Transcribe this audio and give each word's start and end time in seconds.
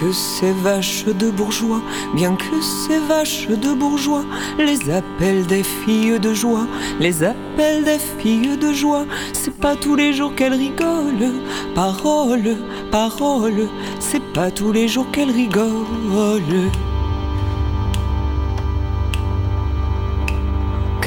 que 0.00 0.12
ces 0.12 0.52
vaches 0.52 1.04
de 1.04 1.30
bourgeois, 1.30 1.82
bien 2.14 2.34
que 2.34 2.62
ces 2.62 2.98
vaches 3.00 3.48
de 3.48 3.74
bourgeois, 3.74 4.24
les 4.58 4.90
appellent 4.90 5.46
des 5.46 5.62
filles 5.62 6.18
de 6.18 6.32
joie, 6.32 6.66
les 6.98 7.22
appellent 7.22 7.84
des 7.84 7.98
filles 8.18 8.56
de 8.56 8.72
joie, 8.72 9.04
c'est 9.34 9.54
pas 9.54 9.76
tous 9.76 9.96
les 9.96 10.14
jours 10.14 10.34
qu'elles 10.34 10.54
rigolent, 10.54 11.34
parole, 11.74 12.56
parole, 12.90 13.68
c'est 13.98 14.24
pas 14.32 14.50
tous 14.50 14.72
les 14.72 14.88
jours 14.88 15.10
qu'elles 15.12 15.30
rigolent. 15.30 16.70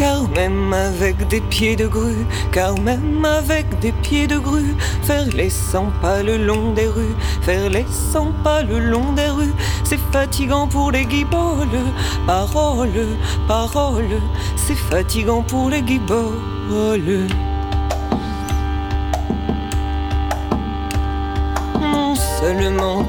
Car 0.04 0.28
même 0.36 0.74
avec 0.74 1.30
des 1.30 1.40
pieds 1.40 1.78
de 1.78 1.88
grue, 1.88 2.26
car 2.52 2.78
même 2.78 3.24
avec 3.24 3.80
des 3.80 3.94
pieds 3.94 4.28
de 4.28 4.38
grue, 4.38 4.76
faire 5.02 5.26
les 5.34 5.50
100 5.50 5.94
pas 6.02 6.22
le 6.22 6.36
long 6.36 6.74
des 6.74 6.88
rues, 6.88 7.16
faire 7.42 7.70
les 7.70 7.86
100 8.12 8.34
pas 8.44 8.64
le 8.64 8.80
long 8.80 9.14
des 9.14 9.30
rues, 9.30 9.54
c'est 9.86 10.02
fatigant 10.12 10.68
pour 10.68 10.92
les 10.92 11.06
guiboles. 11.06 11.86
Parole, 12.28 13.08
parole, 13.48 14.20
c'est 14.58 14.76
fatigant 14.76 15.42
pour 15.42 15.70
les 15.70 15.82
guiboles. 15.82 17.30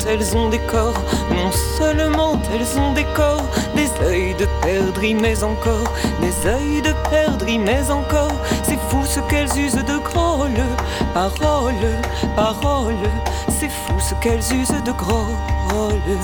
Elles 0.08 0.36
ont 0.36 0.48
des 0.48 0.58
corps, 0.60 1.00
non 1.30 1.50
seulement 1.78 2.40
elles 2.52 2.78
ont 2.78 2.92
des 2.92 3.06
corps, 3.14 3.48
des 3.74 3.90
œils 4.04 4.34
de 4.34 4.46
perdrix 4.62 5.14
mais 5.14 5.42
encore, 5.42 5.92
des 6.20 6.48
œils 6.48 6.82
de 6.82 6.92
perdrix 7.10 7.58
mais 7.58 7.90
encore, 7.90 8.32
c'est 8.62 8.78
fou 8.88 9.04
ce 9.04 9.20
qu'elles 9.28 9.56
usent 9.58 9.74
de 9.74 9.98
grolle, 10.04 10.64
parole, 11.12 11.74
parole, 12.36 12.94
c'est 13.48 13.70
fou 13.70 13.94
ce 13.98 14.14
qu'elles 14.22 14.60
usent 14.60 14.82
de 14.84 14.92
grolle. 14.92 16.18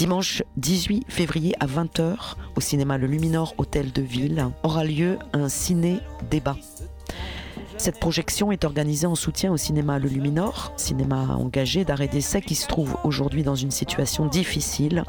Dimanche 0.00 0.42
18 0.56 1.04
février 1.08 1.54
à 1.60 1.66
20h, 1.66 2.36
au 2.56 2.60
cinéma 2.62 2.96
Le 2.96 3.06
Luminor 3.06 3.54
Hôtel 3.58 3.92
de 3.92 4.00
Ville, 4.00 4.46
aura 4.62 4.82
lieu 4.82 5.18
un 5.34 5.50
ciné-débat. 5.50 6.56
Cette 7.80 7.98
projection 7.98 8.52
est 8.52 8.66
organisée 8.66 9.06
en 9.06 9.14
soutien 9.14 9.50
au 9.50 9.56
cinéma 9.56 9.98
Le 9.98 10.10
Luminor, 10.10 10.74
cinéma 10.76 11.34
engagé 11.38 11.86
d'arrêt 11.86 12.08
d'essai 12.08 12.42
qui 12.42 12.54
se 12.54 12.66
trouve 12.66 12.98
aujourd'hui 13.04 13.42
dans 13.42 13.54
une 13.54 13.70
situation 13.70 14.26
difficile. 14.26 15.02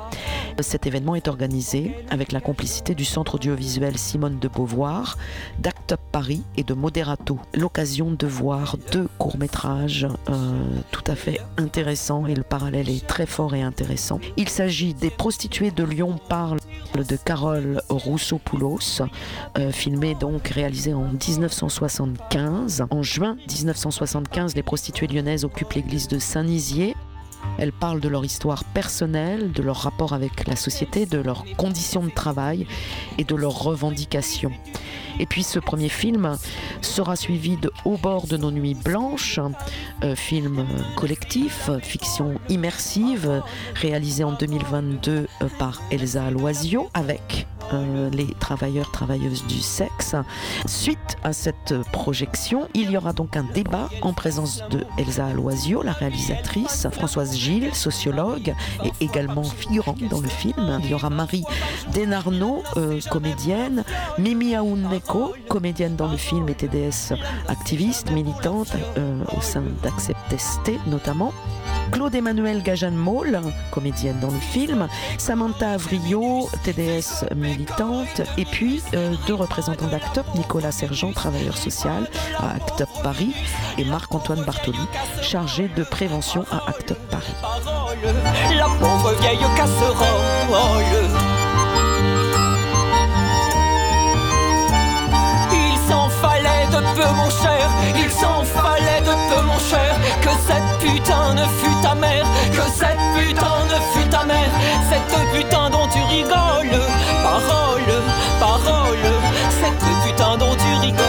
Cet 0.62 0.88
événement 0.88 1.16
est 1.16 1.28
organisé 1.28 1.92
avec 2.10 2.32
la 2.32 2.40
complicité 2.40 2.96
du 2.96 3.04
Centre 3.04 3.36
audiovisuel 3.36 3.98
Simone 3.98 4.40
de 4.40 4.48
Beauvoir, 4.48 5.18
d'Act 5.60 5.92
Up 5.92 6.00
Paris 6.14 6.44
et 6.56 6.64
de 6.64 6.74
Moderato. 6.74 7.40
L'occasion 7.54 8.10
de 8.12 8.26
voir 8.26 8.78
deux 8.94 9.10
courts-métrages 9.18 10.08
euh, 10.30 10.64
tout 10.92 11.04
à 11.08 11.16
fait 11.16 11.42
intéressants 11.58 12.26
et 12.26 12.36
le 12.36 12.44
parallèle 12.44 12.90
est 12.90 13.06
très 13.06 13.26
fort 13.26 13.54
et 13.54 13.64
intéressant. 13.64 14.22
Il 14.38 14.48
s'agit 14.48 14.94
des 14.94 15.10
prostituées 15.10 15.72
de 15.72 15.84
Lyon 15.84 16.18
parlent 16.30 16.60
de 16.96 17.16
Carole 17.18 17.82
Rousseau-Poulos, 17.90 19.02
euh, 19.58 19.72
filmé 19.72 20.16
donc 20.16 20.48
réalisé 20.48 20.94
en 20.94 21.10
1975. 21.12 22.61
En 22.90 23.02
juin 23.02 23.38
1975, 23.50 24.56
les 24.56 24.64
prostituées 24.64 25.08
lyonnaises 25.08 25.46
occupent 25.46 25.74
l'église 25.74 26.08
de 26.08 26.20
Saint-Nizier. 26.20 26.96
Elles 27.58 27.72
parlent 27.72 28.00
de 28.00 28.08
leur 28.08 28.24
histoire 28.24 28.64
personnelle, 28.64 29.52
de 29.52 29.64
leur 29.64 29.78
rapport 29.78 30.14
avec 30.14 30.48
la 30.48 30.56
société, 30.56 31.06
de 31.06 31.18
leurs 31.18 31.44
conditions 31.58 32.04
de 32.04 32.12
travail 32.12 32.68
et 33.18 33.24
de 33.24 33.36
leurs 33.36 33.64
revendications. 33.64 34.52
Et 35.22 35.26
puis 35.26 35.44
ce 35.44 35.60
premier 35.60 35.88
film 35.88 36.38
sera 36.82 37.16
suivi 37.16 37.56
de 37.56 37.72
Au 37.86 37.96
bord 37.96 38.28
de 38.28 38.36
nos 38.36 38.52
nuits 38.52 38.76
blanches, 38.76 39.40
film 40.16 40.66
collectif, 40.96 41.70
fiction 41.82 42.34
immersive, 42.50 43.42
réalisé 43.76 44.24
en 44.24 44.34
2022 44.34 45.28
euh, 45.42 45.48
par 45.58 45.82
Elsa 45.92 46.30
Loisio 46.32 46.90
avec 46.94 47.48
euh, 47.74 48.10
les 48.10 48.28
travailleurs, 48.40 48.92
travailleuses 48.92 49.46
du 49.48 49.60
sexe. 49.60 50.16
Suite 50.66 51.18
à 51.24 51.32
cette 51.32 51.74
projection, 51.92 52.68
il 52.74 52.92
y 52.92 52.98
aura 52.98 53.14
donc 53.14 53.38
un 53.38 53.44
débat 53.44 53.90
en 54.02 54.14
présence 54.14 54.64
de 54.70 54.84
Elsa 54.98 55.32
Loisio, 55.34 55.82
la 55.82 55.94
réalisatrice, 55.94 56.88
Françoise 56.92 57.38
Gilles, 57.38 57.74
sociologue 57.74 58.54
et 58.84 58.92
également 59.04 59.44
figurante 59.44 60.04
dans 60.10 60.20
le 60.20 60.28
film. 60.28 60.80
Il 60.84 60.90
y 60.90 60.94
aura 60.94 61.10
Marie 61.10 61.46
Denarno, 61.94 62.64
euh, 62.76 63.00
comédienne, 63.10 63.84
Mimi 64.18 64.56
Comédienne 65.50 65.96
dans 65.96 66.08
le 66.08 66.18
film 66.18 66.48
et 66.50 66.56
TDS 66.56 67.14
activiste, 67.48 68.12
militante 68.12 68.74
euh, 68.98 69.24
au 69.38 69.42
sein 69.42 69.64
d'Accepteste 69.84 70.72
notamment. 70.88 71.34
Claude 71.92 72.16
Emmanuel 72.16 72.64
Gajan 72.64 72.92
Maul, 72.92 73.42
comédienne 73.72 74.20
dans 74.22 74.32
le 74.32 74.40
film, 74.40 74.88
Samantha 75.18 75.72
Avrio, 75.72 76.48
TDS 76.64 77.26
militante, 77.36 78.22
et 78.38 78.46
puis 78.46 78.82
euh, 78.94 79.14
deux 79.28 79.34
représentants 79.34 79.88
d'Actop, 79.88 80.26
Nicolas 80.36 80.72
Sergent, 80.72 81.12
travailleur 81.12 81.58
social 81.58 82.10
à 82.38 82.56
Actop 82.56 82.90
Paris, 83.04 83.36
et 83.78 83.84
Marc-Antoine 83.84 84.46
Bartoli, 84.46 84.80
chargé 85.22 85.70
de 85.76 85.84
prévention 85.84 86.46
à 86.52 86.70
Actop 86.70 87.00
Paris. 87.10 87.34
La 88.56 88.68
pauvre 88.80 89.14
vieille 89.20 89.46
casserole. 89.58 91.41
Mon 97.16 97.30
cher, 97.30 97.70
il 97.96 98.12
s'en 98.12 98.44
fallait 98.44 99.02
de 99.02 99.14
peu, 99.30 99.42
mon 99.42 99.60
cher, 99.60 99.96
que 100.22 100.30
cette 100.48 100.80
putain 100.80 101.34
ne 101.34 101.44
fût 101.44 101.82
ta 101.82 101.96
mère, 101.96 102.26
que 102.52 102.66
cette 102.74 103.04
putain 103.16 103.66
ne 103.66 103.78
fût 103.94 104.10
ta 104.10 104.24
mère, 104.26 104.52
cette 104.90 105.32
putain 105.34 105.70
dont 105.70 105.88
tu 105.88 106.00
rigoles, 106.04 106.82
parole, 107.24 107.94
parole, 108.40 109.08
cette 109.62 109.84
putain 110.06 110.38
dont 110.38 110.56
tu 110.56 110.76
rigoles. 110.82 111.02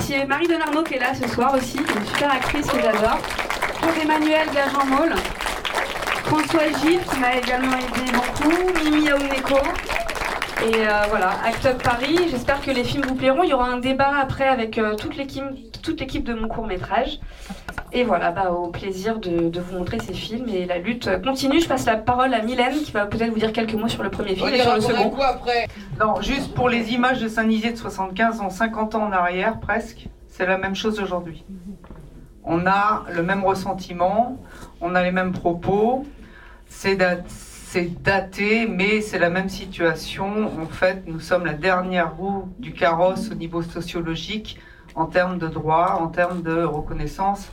C'est 0.00 0.26
Marie 0.26 0.46
Denarno 0.46 0.82
qui 0.82 0.94
est 0.94 1.00
là 1.00 1.14
ce 1.14 1.28
soir 1.28 1.54
aussi, 1.54 1.78
une 1.78 2.06
super 2.06 2.32
actrice 2.32 2.66
que 2.66 2.80
j'adore. 2.80 3.18
Emmanuel 4.02 4.48
Gajan 4.54 4.84
Maul. 4.86 5.14
François 6.24 6.68
Gilles 6.80 7.00
qui 7.10 7.18
m'a 7.20 7.36
également 7.36 7.76
aidé 7.76 8.12
beaucoup. 8.12 8.84
Mimi 8.84 9.10
Aouneko. 9.10 9.58
Et 10.64 10.76
euh, 10.76 11.02
voilà, 11.10 11.32
Act 11.44 11.66
Up 11.66 11.82
Paris. 11.82 12.18
J'espère 12.30 12.62
que 12.62 12.70
les 12.70 12.84
films 12.84 13.04
vous 13.06 13.14
plairont. 13.14 13.42
Il 13.42 13.50
y 13.50 13.52
aura 13.52 13.68
un 13.68 13.78
débat 13.78 14.12
après 14.18 14.48
avec 14.48 14.78
euh, 14.78 14.94
toute 14.94 15.16
l'équipe 15.16 15.44
toute 15.82 16.00
l'équipe 16.00 16.24
de 16.24 16.32
mon 16.32 16.48
court 16.48 16.66
métrage. 16.66 17.20
Et 17.92 18.04
voilà, 18.04 18.30
bah, 18.30 18.50
au 18.50 18.68
plaisir 18.68 19.18
de, 19.18 19.50
de 19.50 19.60
vous 19.60 19.76
montrer 19.76 19.98
ces 20.00 20.14
films. 20.14 20.48
Et 20.48 20.64
la 20.64 20.78
lutte 20.78 21.22
continue. 21.22 21.60
Je 21.60 21.68
passe 21.68 21.84
la 21.84 21.96
parole 21.96 22.32
à 22.32 22.40
Mylène 22.40 22.74
qui 22.82 22.92
va 22.92 23.04
peut-être 23.04 23.30
vous 23.30 23.38
dire 23.38 23.52
quelques 23.52 23.74
mots 23.74 23.88
sur 23.88 24.02
le 24.02 24.10
premier 24.10 24.34
film 24.34 24.48
et 24.48 24.60
sur 24.60 24.74
le 24.74 24.80
second. 24.80 25.14
Non, 26.00 26.20
juste 26.22 26.54
pour 26.54 26.70
les 26.70 26.94
images 26.94 27.20
de 27.20 27.28
Saint-Nizier 27.28 27.72
de 27.72 27.76
75, 27.76 28.40
en 28.40 28.48
50 28.48 28.94
ans 28.94 29.04
en 29.04 29.12
arrière 29.12 29.60
presque, 29.60 30.06
c'est 30.28 30.46
la 30.46 30.56
même 30.56 30.74
chose 30.74 30.98
aujourd'hui. 30.98 31.44
On 32.42 32.66
a 32.66 33.04
le 33.12 33.22
même 33.22 33.44
ressentiment, 33.44 34.38
on 34.80 34.94
a 34.94 35.02
les 35.02 35.12
mêmes 35.12 35.32
propos, 35.32 36.06
c'est 36.66 36.96
c'est 37.74 37.90
daté, 38.04 38.68
mais 38.68 39.00
c'est 39.00 39.18
la 39.18 39.30
même 39.30 39.48
situation. 39.48 40.46
En 40.62 40.66
fait, 40.66 41.02
nous 41.08 41.18
sommes 41.18 41.44
la 41.44 41.54
dernière 41.54 42.14
roue 42.14 42.48
du 42.60 42.72
carrosse 42.72 43.32
au 43.32 43.34
niveau 43.34 43.62
sociologique 43.62 44.60
en 44.94 45.06
termes 45.06 45.38
de 45.38 45.48
droits, 45.48 46.00
en 46.00 46.06
termes 46.06 46.42
de 46.42 46.62
reconnaissance 46.62 47.48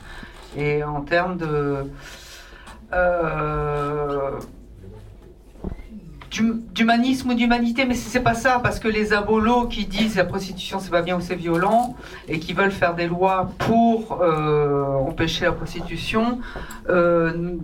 et 0.56 0.84
en 0.84 1.00
termes 1.00 1.38
de... 1.38 1.90
euh, 2.92 4.38
d'hum- 6.30 6.60
d'humanisme 6.72 7.30
ou 7.30 7.34
d'humanité, 7.34 7.84
mais 7.84 7.94
c'est 7.94 8.20
pas 8.20 8.34
ça, 8.34 8.60
parce 8.62 8.78
que 8.78 8.86
les 8.86 9.12
abolos 9.12 9.66
qui 9.66 9.86
disent 9.86 10.14
la 10.14 10.24
prostitution 10.24 10.78
c'est 10.78 10.92
pas 10.92 11.02
bien 11.02 11.16
ou 11.16 11.20
c'est 11.20 11.34
violent, 11.34 11.96
et 12.28 12.38
qui 12.38 12.52
veulent 12.52 12.70
faire 12.70 12.94
des 12.94 13.08
lois 13.08 13.50
pour 13.58 14.22
euh, 14.22 14.84
empêcher 15.08 15.46
la 15.46 15.52
prostitution, 15.52 16.38
euh, 16.88 17.56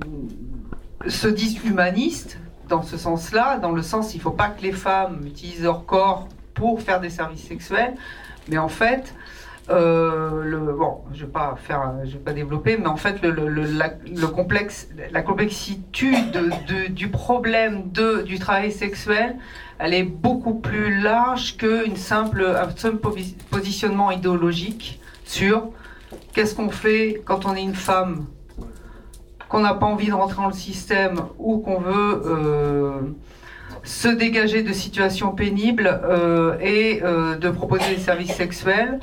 se 1.06 1.28
disent 1.28 1.64
humanistes 1.64 2.40
dans 2.68 2.82
ce 2.82 2.96
sens-là, 2.96 3.58
dans 3.58 3.72
le 3.72 3.82
sens 3.82 4.14
il 4.14 4.20
faut 4.20 4.30
pas 4.30 4.48
que 4.48 4.62
les 4.62 4.72
femmes 4.72 5.20
utilisent 5.26 5.62
leur 5.62 5.84
corps 5.86 6.28
pour 6.54 6.80
faire 6.82 7.00
des 7.00 7.10
services 7.10 7.46
sexuels, 7.46 7.94
mais 8.48 8.58
en 8.58 8.68
fait, 8.68 9.14
euh, 9.70 10.72
bon, 10.76 10.98
je 11.12 11.24
vais 11.26 11.30
vais 12.12 12.18
pas 12.24 12.32
développer, 12.32 12.76
mais 12.78 12.86
en 12.86 12.96
fait, 12.96 13.22
le, 13.22 13.30
la, 13.64 13.90
le 14.06 14.26
complexe, 14.26 14.88
la 15.12 15.22
de- 16.66 16.86
du 16.88 17.08
problème 17.08 17.90
du 18.22 18.38
travail 18.38 18.72
sexuel, 18.72 19.36
elle 19.78 19.94
est 19.94 20.04
beaucoup 20.04 20.54
plus 20.54 21.00
large 21.00 21.56
qu'une 21.58 21.96
simple, 21.96 22.42
positionnement 23.50 24.10
idéologique 24.10 25.00
sur 25.24 25.68
qu'est-ce 26.32 26.54
qu'on 26.54 26.70
fait 26.70 27.22
quand 27.24 27.44
on 27.46 27.54
est 27.54 27.62
une 27.62 27.74
femme, 27.74 28.26
qu'on 29.48 29.60
n'a 29.60 29.74
pas 29.74 29.86
envie 29.86 30.08
de 30.08 30.12
rentrer 30.12 30.42
dans 30.42 30.48
le 30.48 30.52
système 30.52 31.20
ou 31.38 31.58
qu'on 31.58 31.80
veut 31.80 32.22
euh, 32.26 33.00
se 33.82 34.08
dégager 34.08 34.62
de 34.62 34.72
situations 34.72 35.32
pénibles 35.32 36.00
euh, 36.04 36.58
et 36.60 37.00
euh, 37.02 37.36
de 37.36 37.48
proposer 37.50 37.94
des 37.94 38.00
services 38.00 38.34
sexuels. 38.34 39.00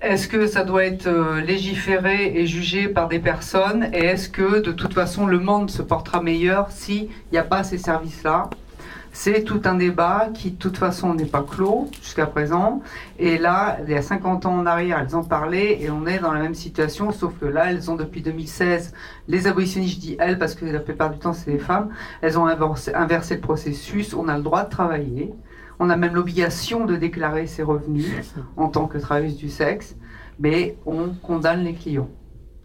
est-ce 0.00 0.28
que 0.28 0.46
ça 0.46 0.64
doit 0.64 0.84
être 0.84 1.08
légiféré 1.40 2.32
et 2.36 2.46
jugé 2.46 2.88
par 2.88 3.08
des 3.08 3.18
personnes? 3.18 3.88
Et 3.94 4.04
est-ce 4.04 4.28
que 4.28 4.60
de 4.60 4.72
toute 4.72 4.92
façon 4.92 5.26
le 5.26 5.38
monde 5.38 5.70
se 5.70 5.82
portera 5.82 6.20
meilleur 6.22 6.70
s'il 6.70 7.08
n'y 7.32 7.38
a 7.38 7.42
pas 7.42 7.64
ces 7.64 7.78
services-là? 7.78 8.50
C'est 9.18 9.44
tout 9.44 9.62
un 9.64 9.76
débat 9.76 10.28
qui 10.34 10.50
de 10.50 10.56
toute 10.56 10.76
façon 10.76 11.14
n'est 11.14 11.24
pas 11.24 11.42
clos 11.42 11.88
jusqu'à 12.02 12.26
présent. 12.26 12.82
Et 13.18 13.38
là, 13.38 13.78
il 13.82 13.90
y 13.90 13.96
a 13.96 14.02
50 14.02 14.44
ans 14.44 14.58
en 14.58 14.66
arrière, 14.66 15.00
elles 15.00 15.16
en 15.16 15.24
parlaient 15.24 15.80
et 15.80 15.88
on 15.88 16.06
est 16.06 16.18
dans 16.18 16.32
la 16.34 16.40
même 16.40 16.54
situation, 16.54 17.10
sauf 17.12 17.32
que 17.40 17.46
là, 17.46 17.70
elles 17.70 17.90
ont 17.90 17.96
depuis 17.96 18.20
2016, 18.20 18.92
les 19.26 19.46
abolitionnistes, 19.46 19.94
je 19.94 20.00
dis 20.00 20.16
elles 20.20 20.38
parce 20.38 20.54
que 20.54 20.66
la 20.66 20.80
plupart 20.80 21.10
du 21.10 21.18
temps 21.18 21.32
c'est 21.32 21.50
les 21.50 21.58
femmes, 21.58 21.88
elles 22.20 22.38
ont 22.38 22.44
inversé, 22.46 22.92
inversé 22.92 23.36
le 23.36 23.40
processus, 23.40 24.12
on 24.12 24.28
a 24.28 24.36
le 24.36 24.42
droit 24.42 24.64
de 24.64 24.70
travailler. 24.70 25.32
On 25.78 25.88
a 25.88 25.96
même 25.96 26.14
l'obligation 26.14 26.84
de 26.84 26.94
déclarer 26.96 27.46
ses 27.46 27.62
revenus 27.62 28.34
en 28.58 28.68
tant 28.68 28.86
que 28.86 28.98
travailleuse 28.98 29.38
du 29.38 29.48
sexe, 29.48 29.96
mais 30.38 30.76
on 30.84 31.08
condamne 31.22 31.64
les 31.64 31.72
clients 31.72 32.10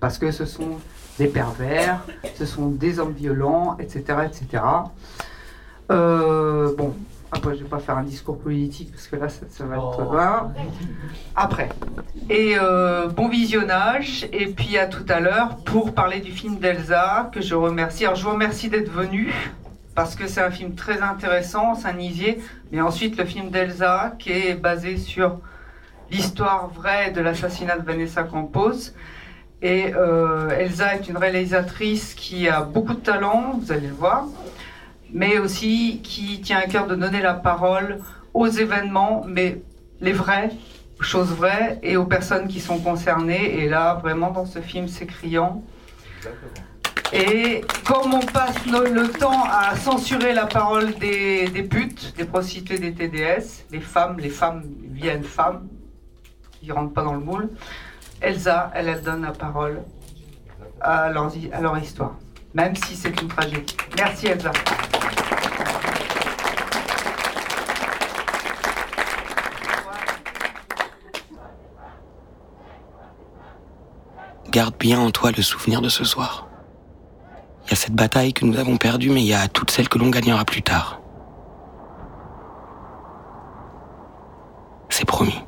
parce 0.01 0.17
que 0.17 0.31
ce 0.31 0.43
sont 0.43 0.79
des 1.17 1.27
pervers, 1.27 2.05
ce 2.35 2.45
sont 2.45 2.67
des 2.67 2.99
hommes 2.99 3.13
violents, 3.13 3.77
etc., 3.79 4.03
etc. 4.25 4.63
Euh, 5.91 6.75
bon, 6.75 6.95
après, 7.31 7.51
je 7.51 7.59
ne 7.59 7.63
vais 7.63 7.69
pas 7.69 7.79
faire 7.79 7.97
un 7.97 8.03
discours 8.03 8.37
politique 8.39 8.91
parce 8.91 9.07
que 9.07 9.15
là, 9.15 9.29
ça, 9.29 9.65
va 9.65 9.75
être 9.75 10.01
loin. 10.01 10.53
Après. 11.35 11.69
Et 12.29 12.55
euh, 12.59 13.07
bon 13.07 13.27
visionnage. 13.27 14.27
Et 14.33 14.47
puis 14.47 14.77
à 14.77 14.87
tout 14.87 15.05
à 15.09 15.19
l'heure 15.19 15.57
pour 15.65 15.93
parler 15.93 16.19
du 16.19 16.31
film 16.31 16.57
d'Elsa 16.57 17.29
que 17.33 17.41
je 17.41 17.55
remercie. 17.55 18.05
Alors, 18.05 18.15
je 18.15 18.23
vous 18.23 18.31
remercie 18.31 18.69
d'être 18.69 18.91
venu 18.91 19.33
parce 19.95 20.15
que 20.15 20.27
c'est 20.27 20.41
un 20.41 20.51
film 20.51 20.75
très 20.75 21.01
intéressant, 21.01 21.75
Saint-Nizier, 21.75 22.39
mais 22.71 22.81
ensuite 22.81 23.17
le 23.17 23.25
film 23.25 23.49
d'Elsa, 23.49 24.13
qui 24.17 24.31
est 24.31 24.55
basé 24.55 24.97
sur 24.97 25.39
l'histoire 26.09 26.69
vraie 26.69 27.11
de 27.11 27.21
l'assassinat 27.21 27.77
de 27.77 27.85
Vanessa 27.85 28.23
Campos. 28.23 28.93
Et 29.61 29.93
euh, 29.95 30.49
Elsa 30.49 30.95
est 30.95 31.07
une 31.07 31.17
réalisatrice 31.17 32.15
qui 32.15 32.47
a 32.47 32.61
beaucoup 32.61 32.93
de 32.93 32.99
talent, 32.99 33.59
vous 33.61 33.71
allez 33.71 33.87
le 33.87 33.93
voir, 33.93 34.25
mais 35.13 35.37
aussi 35.37 36.01
qui 36.03 36.41
tient 36.41 36.59
à 36.59 36.67
cœur 36.67 36.87
de 36.87 36.95
donner 36.95 37.21
la 37.21 37.33
parole 37.33 37.99
aux 38.33 38.47
événements, 38.47 39.23
mais 39.27 39.61
les 39.99 40.13
vraies, 40.13 40.51
choses 40.99 41.31
vraies, 41.31 41.79
et 41.83 41.97
aux 41.97 42.05
personnes 42.05 42.47
qui 42.47 42.59
sont 42.59 42.79
concernées. 42.79 43.59
Et 43.59 43.69
là, 43.69 43.95
vraiment, 43.95 44.31
dans 44.31 44.45
ce 44.45 44.59
film, 44.59 44.87
c'est 44.87 45.05
criant. 45.05 45.63
Et 47.13 47.61
comme 47.85 48.13
on 48.13 48.19
passe 48.19 48.65
le 48.65 49.07
temps 49.09 49.43
à 49.43 49.75
censurer 49.75 50.33
la 50.33 50.45
parole 50.45 50.93
des, 50.95 51.67
putes, 51.69 52.15
des 52.15 52.23
prostituées, 52.23 52.77
des 52.77 52.93
TDS, 52.93 53.65
les 53.71 53.81
femmes, 53.81 54.17
les 54.19 54.29
femmes 54.29 54.63
viennent 54.91 55.23
femmes, 55.23 55.67
ils 56.61 56.69
ne 56.69 56.73
rentrent 56.73 56.93
pas 56.93 57.03
dans 57.03 57.13
le 57.13 57.19
moule, 57.19 57.49
Elsa, 58.21 58.71
elle, 58.75 58.87
elle 58.87 59.01
donne 59.01 59.23
la 59.23 59.31
parole 59.31 59.81
à 60.79 61.09
leur, 61.09 61.31
à 61.51 61.59
leur 61.59 61.77
histoire, 61.77 62.15
même 62.53 62.75
si 62.75 62.95
c'est 62.95 63.19
une 63.21 63.27
tragédie. 63.27 63.75
Merci 63.97 64.27
Elsa. 64.27 64.51
Garde 74.51 74.75
bien 74.77 74.99
en 74.99 75.11
toi 75.11 75.31
le 75.31 75.41
souvenir 75.41 75.81
de 75.81 75.87
ce 75.87 76.03
soir. 76.03 76.47
Il 77.65 77.69
y 77.69 77.73
a 77.73 77.75
cette 77.77 77.93
bataille 77.93 78.33
que 78.33 78.43
nous 78.43 78.57
avons 78.57 78.75
perdue, 78.75 79.09
mais 79.09 79.21
il 79.21 79.27
y 79.27 79.33
a 79.33 79.47
toutes 79.47 79.71
celles 79.71 79.87
que 79.87 79.97
l'on 79.97 80.09
gagnera 80.09 80.43
plus 80.43 80.61
tard. 80.61 80.99
C'est 84.89 85.05
promis. 85.05 85.39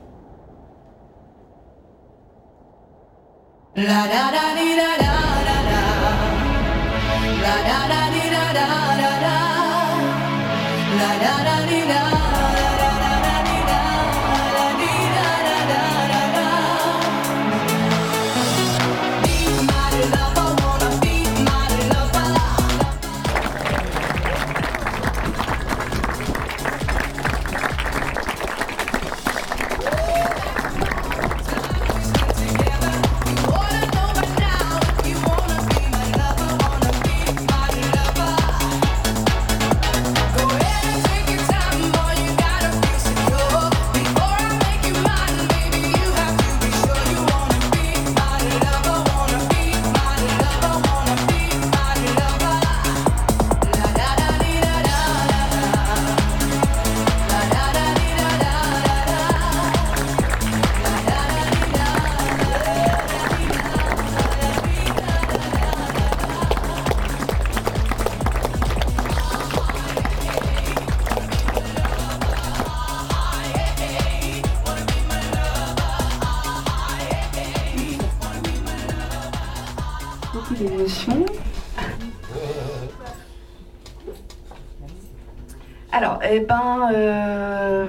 Eh 86.26 86.40
ben, 86.40 86.90
euh... 86.96 87.86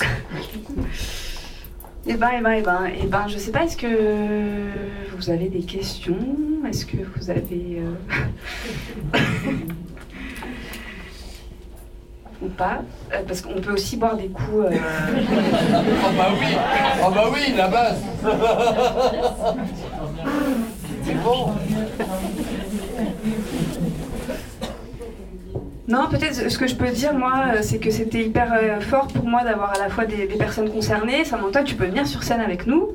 eh 2.06 2.14
ben, 2.14 2.28
eh 2.38 2.40
ben, 2.40 2.52
eh 2.52 2.62
ben, 2.62 2.90
eh 3.02 3.06
ben, 3.06 3.28
je 3.28 3.36
sais 3.38 3.50
pas, 3.52 3.64
est-ce 3.64 3.76
que 3.76 3.86
vous 5.16 5.30
avez 5.30 5.48
des 5.48 5.60
questions? 5.60 6.18
Est-ce 6.68 6.84
que 6.86 6.96
vous 7.16 7.30
avez... 7.30 7.78
Euh, 7.78 7.94
ou 12.42 12.48
pas? 12.48 12.80
Euh, 13.12 13.22
Parce 13.26 13.40
qu'on 13.42 13.60
peut 13.60 13.74
aussi 13.74 13.96
boire 13.96 14.16
des 14.16 14.26
coups... 14.28 14.48
Oh 14.48 14.70
bah 16.16 16.30
oui 16.40 16.56
Oh 17.06 17.10
bah 17.14 17.30
oui, 17.32 17.52
la 17.56 17.68
base 17.68 18.02
Non, 25.88 26.06
peut-être 26.10 26.50
ce 26.50 26.58
que 26.58 26.66
je 26.66 26.74
peux 26.74 26.90
dire, 26.90 27.14
moi, 27.14 27.44
euh, 27.54 27.58
c'est 27.62 27.78
que 27.78 27.90
c'était 27.90 28.22
hyper 28.22 28.52
euh, 28.52 28.78
fort 28.80 29.06
pour 29.06 29.24
moi 29.24 29.42
d'avoir 29.42 29.72
à 29.74 29.78
la 29.78 29.88
fois 29.88 30.04
des, 30.04 30.26
personnes 30.26 30.70
concernées. 30.70 31.24
Samantha, 31.24 31.64
tu 31.64 31.76
peux 31.76 31.86
venir 31.86 32.06
sur 32.06 32.22
scène 32.22 32.42
avec 32.42 32.66
nous, 32.66 32.88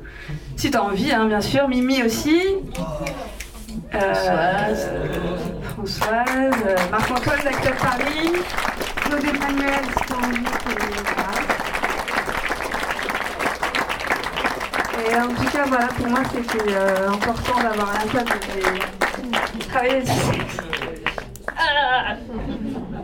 si 0.58 0.70
tu 0.70 0.78
as 0.78 0.84
envie, 0.84 1.12
hein, 1.12 1.26
bien 1.26 1.42
sûr. 1.42 1.68
Mimi 1.68 2.04
aussi. 2.04 2.40
Françoise. 3.90 4.92
Françoise. 5.74 6.76
Marc-Antoine 6.92 7.44
d'Acteur 7.44 7.74
Paris. 7.78 8.30
Claude 8.98 9.24
Emmanuel, 9.24 9.82
si 9.98 10.06
tu 10.06 10.14
as 10.14 10.18
envie. 10.18 11.53
En 15.06 15.28
tout 15.28 15.52
cas, 15.52 15.66
voilà, 15.68 15.88
pour 15.88 16.08
moi, 16.08 16.20
c'était 16.32 16.74
euh, 16.74 17.10
important 17.10 17.62
d'avoir 17.62 17.90
un 17.90 18.14
la 18.14 18.24
de 18.24 19.66
travailler 19.68 20.04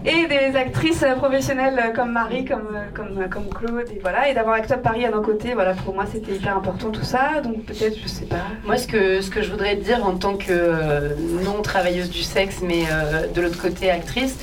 et 0.06 0.28
des 0.28 0.56
actrices 0.56 1.06
professionnelles 1.18 1.94
comme 1.96 2.12
Marie, 2.12 2.46
comme, 2.46 2.78
comme, 2.96 3.30
comme 3.30 3.50
Claude, 3.50 3.86
et 3.94 4.00
voilà, 4.02 4.30
et 4.30 4.34
d'avoir 4.34 4.56
Acteur 4.56 4.82
Paris 4.82 5.06
à 5.06 5.12
nos 5.12 5.22
côtés, 5.22 5.54
voilà, 5.54 5.74
pour 5.74 5.94
moi 5.94 6.06
c'était 6.12 6.34
hyper 6.34 6.58
important 6.58 6.90
tout 6.90 7.04
ça, 7.04 7.42
donc 7.44 7.66
peut-être, 7.66 7.98
je 8.02 8.08
sais 8.08 8.26
pas. 8.26 8.38
Moi, 8.66 8.78
ce 8.78 8.88
que, 8.88 9.22
ce 9.22 9.30
que 9.30 9.42
je 9.42 9.52
voudrais 9.52 9.76
dire 9.76 10.06
en 10.06 10.16
tant 10.16 10.36
que 10.36 10.52
euh, 10.52 11.10
non 11.44 11.62
travailleuse 11.62 12.10
du 12.10 12.24
sexe, 12.24 12.62
mais 12.64 12.84
euh, 12.92 13.28
de 13.28 13.42
l'autre 13.42 13.62
côté 13.62 13.92
actrice, 13.92 14.38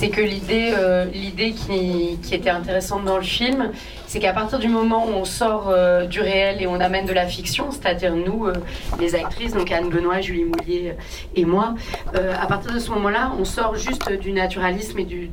c'est 0.00 0.08
que 0.08 0.22
l'idée, 0.22 0.72
euh, 0.78 1.04
qui, 1.12 2.18
était 2.32 2.48
intéressante 2.48 3.04
dans 3.04 3.18
le 3.18 3.22
film, 3.22 3.70
c'est 4.06 4.18
qu'à 4.18 4.32
partir 4.32 4.58
du 4.58 4.68
moment 4.68 5.06
où 5.06 5.10
on 5.10 5.26
sort 5.26 5.68
euh, 5.68 6.06
du 6.06 6.20
réel 6.20 6.62
et 6.62 6.66
on 6.66 6.80
amène 6.80 7.04
de 7.04 7.12
la 7.12 7.26
fiction, 7.26 7.70
c'est-à-dire 7.70 8.16
nous, 8.16 8.46
euh, 8.46 8.54
les 8.98 9.14
actrices, 9.14 9.52
donc 9.52 9.70
Anne 9.70 9.90
Benoît, 9.90 10.22
Julie 10.22 10.44
Moulier 10.44 10.94
et 11.36 11.44
moi, 11.44 11.74
à 12.14 12.46
partir 12.46 12.72
de 12.72 12.78
ce 12.78 12.90
moment-là, 12.92 13.32
on 13.38 13.44
sort 13.44 13.76
juste 13.76 14.10
du 14.10 14.32
naturalisme 14.32 14.98
et 14.98 15.04
du, 15.04 15.30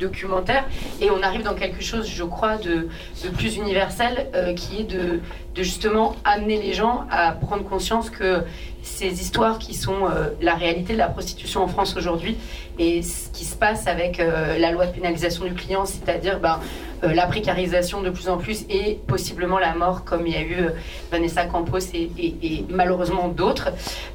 documentaire 0.00 0.64
et 1.00 1.10
on 1.10 1.22
arrive 1.22 1.42
dans 1.42 1.54
quelque 1.54 1.82
chose, 1.82 2.08
je 2.08 2.24
crois, 2.24 2.56
de, 2.56 2.88
plus 3.36 3.56
universel, 3.56 4.28
qui 4.56 4.80
est 4.80 4.84
de 4.84 5.20
justement 5.62 6.14
amener 6.24 6.60
les 6.60 6.72
gens 6.72 7.04
à 7.10 7.32
prendre 7.32 7.64
conscience 7.64 8.10
que 8.10 8.42
ces 8.88 9.20
histoires 9.20 9.58
qui 9.58 9.74
sont 9.74 10.08
la 10.40 10.54
réalité 10.54 10.94
de 10.94 10.98
la 10.98 11.08
prostitution 11.08 11.62
en 11.62 11.68
France 11.68 11.96
aujourd'hui 11.96 12.36
et 12.78 13.02
ce 13.02 13.28
qui 13.30 13.44
se 13.44 13.56
passe 13.56 13.86
avec 13.86 14.20
euh, 14.20 14.58
la 14.58 14.70
loi 14.70 14.86
de 14.86 14.92
pénalisation 14.92 15.44
du 15.44 15.54
client, 15.54 15.84
c'est-à-dire 15.84 16.38
ben, 16.38 16.60
euh, 17.04 17.14
la 17.14 17.26
précarisation 17.26 18.02
de 18.02 18.10
plus 18.10 18.28
en 18.28 18.38
plus 18.38 18.64
et 18.68 18.98
possiblement 19.06 19.58
la 19.58 19.74
mort, 19.74 20.04
comme 20.04 20.26
il 20.26 20.32
y 20.32 20.36
a 20.36 20.42
eu 20.42 20.56
euh, 20.60 20.70
Vanessa 21.10 21.44
Campos 21.44 21.78
et, 21.94 22.64
malheureusement 22.68 23.28
d'autres. 23.28 23.70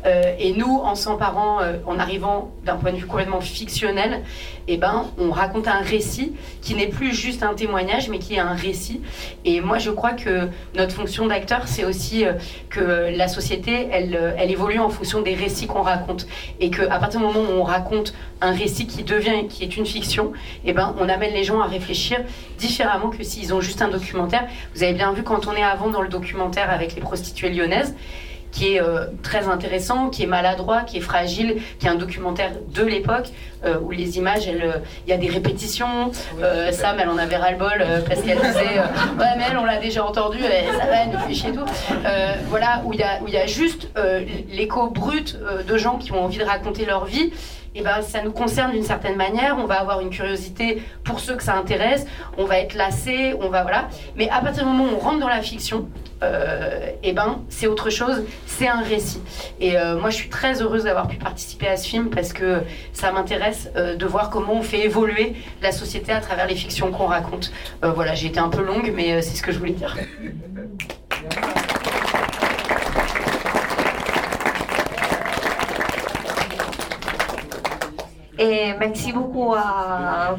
et 0.05 0.53
nous, 0.53 0.79
en 0.83 0.95
s'emparant, 0.95 1.59
en 1.85 1.99
arrivant 1.99 2.51
d'un 2.65 2.75
point 2.75 2.91
de 2.91 2.97
vue 2.97 3.05
complètement 3.05 3.41
fictionnel, 3.41 4.21
eh 4.67 4.77
ben, 4.77 5.05
on 5.17 5.31
raconte 5.31 5.67
un 5.67 5.81
récit 5.81 6.33
qui 6.61 6.75
n'est 6.75 6.87
plus 6.87 7.13
juste 7.13 7.43
un 7.43 7.53
témoignage, 7.53 8.09
mais 8.09 8.19
qui 8.19 8.35
est 8.35 8.39
un 8.39 8.53
récit. 8.53 9.01
Et 9.45 9.61
moi, 9.61 9.77
je 9.77 9.91
crois 9.91 10.11
que 10.11 10.47
notre 10.75 10.93
fonction 10.93 11.27
d'acteur, 11.27 11.67
c'est 11.67 11.85
aussi 11.85 12.25
que 12.69 13.15
la 13.15 13.27
société, 13.27 13.87
elle, 13.91 14.35
elle 14.37 14.51
évolue 14.51 14.79
en 14.79 14.89
fonction 14.89 15.21
des 15.21 15.35
récits 15.35 15.67
qu'on 15.67 15.81
raconte. 15.81 16.27
Et 16.59 16.69
qu'à 16.69 16.99
partir 16.99 17.19
du 17.19 17.25
moment 17.25 17.41
où 17.41 17.59
on 17.59 17.63
raconte 17.63 18.13
un 18.41 18.51
récit 18.51 18.87
qui 18.87 19.03
devient, 19.03 19.47
qui 19.49 19.63
est 19.63 19.77
une 19.77 19.85
fiction, 19.85 20.33
eh 20.65 20.73
ben, 20.73 20.95
on 20.99 21.09
amène 21.09 21.33
les 21.33 21.43
gens 21.43 21.61
à 21.61 21.67
réfléchir 21.67 22.19
différemment 22.57 22.72
que 23.17 23.23
s'ils 23.23 23.53
ont 23.53 23.61
juste 23.61 23.81
un 23.81 23.89
documentaire. 23.89 24.47
Vous 24.75 24.83
avez 24.83 24.93
bien 24.93 25.11
vu 25.13 25.23
quand 25.23 25.47
on 25.47 25.53
est 25.53 25.63
avant 25.63 25.89
dans 25.89 26.01
le 26.01 26.09
documentaire 26.09 26.69
avec 26.69 26.95
les 26.95 27.01
prostituées 27.01 27.49
lyonnaises, 27.49 27.95
qui 28.53 28.75
est 28.75 28.81
euh, 28.81 29.07
très 29.23 29.47
intéressant, 29.47 30.09
qui 30.09 30.23
est 30.23 30.27
maladroit, 30.27 30.81
qui 30.81 30.97
est 30.97 31.01
fragile, 31.01 31.57
qui 31.79 31.87
est 31.87 31.89
un 31.89 31.95
documentaire 31.95 32.51
de 32.73 32.83
l'époque 32.83 33.29
euh, 33.65 33.79
où 33.79 33.89
les 33.89 34.17
images, 34.17 34.47
euh, 34.47 34.73
il 35.07 35.09
y 35.09 35.13
a 35.13 35.17
des 35.17 35.27
répétitions. 35.27 36.11
Sam, 36.71 36.97
elle 36.99 37.09
en 37.09 37.17
avait 37.17 37.37
ras-le-bol 37.37 37.83
parce 38.07 38.21
qu'elle 38.21 38.37
disait 38.37 38.79
Ouais, 39.17 39.33
mais 39.37 39.45
elle, 39.49 39.57
on 39.57 39.65
l'a 39.65 39.79
déjà 39.79 40.05
entendu, 40.05 40.37
ça 40.39 40.85
va, 40.85 41.03
elle 41.03 41.09
nous 41.09 41.19
fait 41.19 41.33
chier 41.33 41.51
tout. 41.51 41.65
voilà, 42.49 42.83
où 42.85 42.93
il 42.93 42.99
y 42.99 43.31
y 43.33 43.37
a 43.37 43.47
juste 43.47 43.89
l'écho 44.51 44.89
brut 44.91 45.37
de 45.67 45.77
gens 45.77 45.97
qui 45.97 46.11
ont 46.11 46.23
envie 46.23 46.37
de 46.37 46.43
raconter 46.43 46.85
leur 46.85 47.05
vie 47.05 47.31
eh 47.75 47.81
ben, 47.81 48.01
ça 48.01 48.21
nous 48.21 48.31
concerne 48.31 48.71
d'une 48.71 48.83
certaine 48.83 49.15
manière. 49.15 49.57
On 49.59 49.65
va 49.65 49.79
avoir 49.79 50.01
une 50.01 50.09
curiosité 50.09 50.81
pour 51.03 51.19
ceux 51.19 51.35
que 51.35 51.43
ça 51.43 51.55
intéresse. 51.55 52.05
On 52.37 52.45
va 52.45 52.59
être 52.59 52.75
lassé, 52.75 53.33
on 53.39 53.49
va 53.49 53.63
voilà. 53.63 53.89
Mais 54.15 54.29
à 54.29 54.41
partir 54.41 54.63
du 54.63 54.69
moment 54.69 54.85
où 54.85 54.95
on 54.95 54.99
rentre 54.99 55.19
dans 55.19 55.27
la 55.27 55.41
fiction, 55.41 55.87
euh, 56.21 56.91
eh 57.03 57.13
ben, 57.13 57.41
c'est 57.49 57.67
autre 57.67 57.89
chose. 57.89 58.23
C'est 58.45 58.67
un 58.67 58.81
récit. 58.81 59.21
Et 59.59 59.77
euh, 59.77 59.97
moi, 59.99 60.09
je 60.09 60.15
suis 60.15 60.29
très 60.29 60.61
heureuse 60.61 60.83
d'avoir 60.83 61.07
pu 61.07 61.17
participer 61.17 61.67
à 61.67 61.77
ce 61.77 61.87
film 61.87 62.09
parce 62.09 62.33
que 62.33 62.61
ça 62.93 63.11
m'intéresse 63.11 63.69
euh, 63.75 63.95
de 63.95 64.05
voir 64.05 64.29
comment 64.29 64.53
on 64.53 64.61
fait 64.61 64.85
évoluer 64.85 65.33
la 65.61 65.71
société 65.71 66.11
à 66.11 66.21
travers 66.21 66.47
les 66.47 66.55
fictions 66.55 66.91
qu'on 66.91 67.07
raconte. 67.07 67.51
voilà, 67.81 68.15
j'ai 68.15 68.27
été 68.27 68.39
un 68.39 68.49
peu 68.49 68.63
longue, 68.63 68.91
mais 68.95 69.21
c'est 69.21 69.35
ce 69.35 69.41
que 69.41 69.51
je 69.51 69.59
voulais 69.59 69.71
dire. 69.71 69.95
Et 78.43 78.73
merci 78.77 79.13
beaucoup 79.13 79.53
à, 79.55 80.35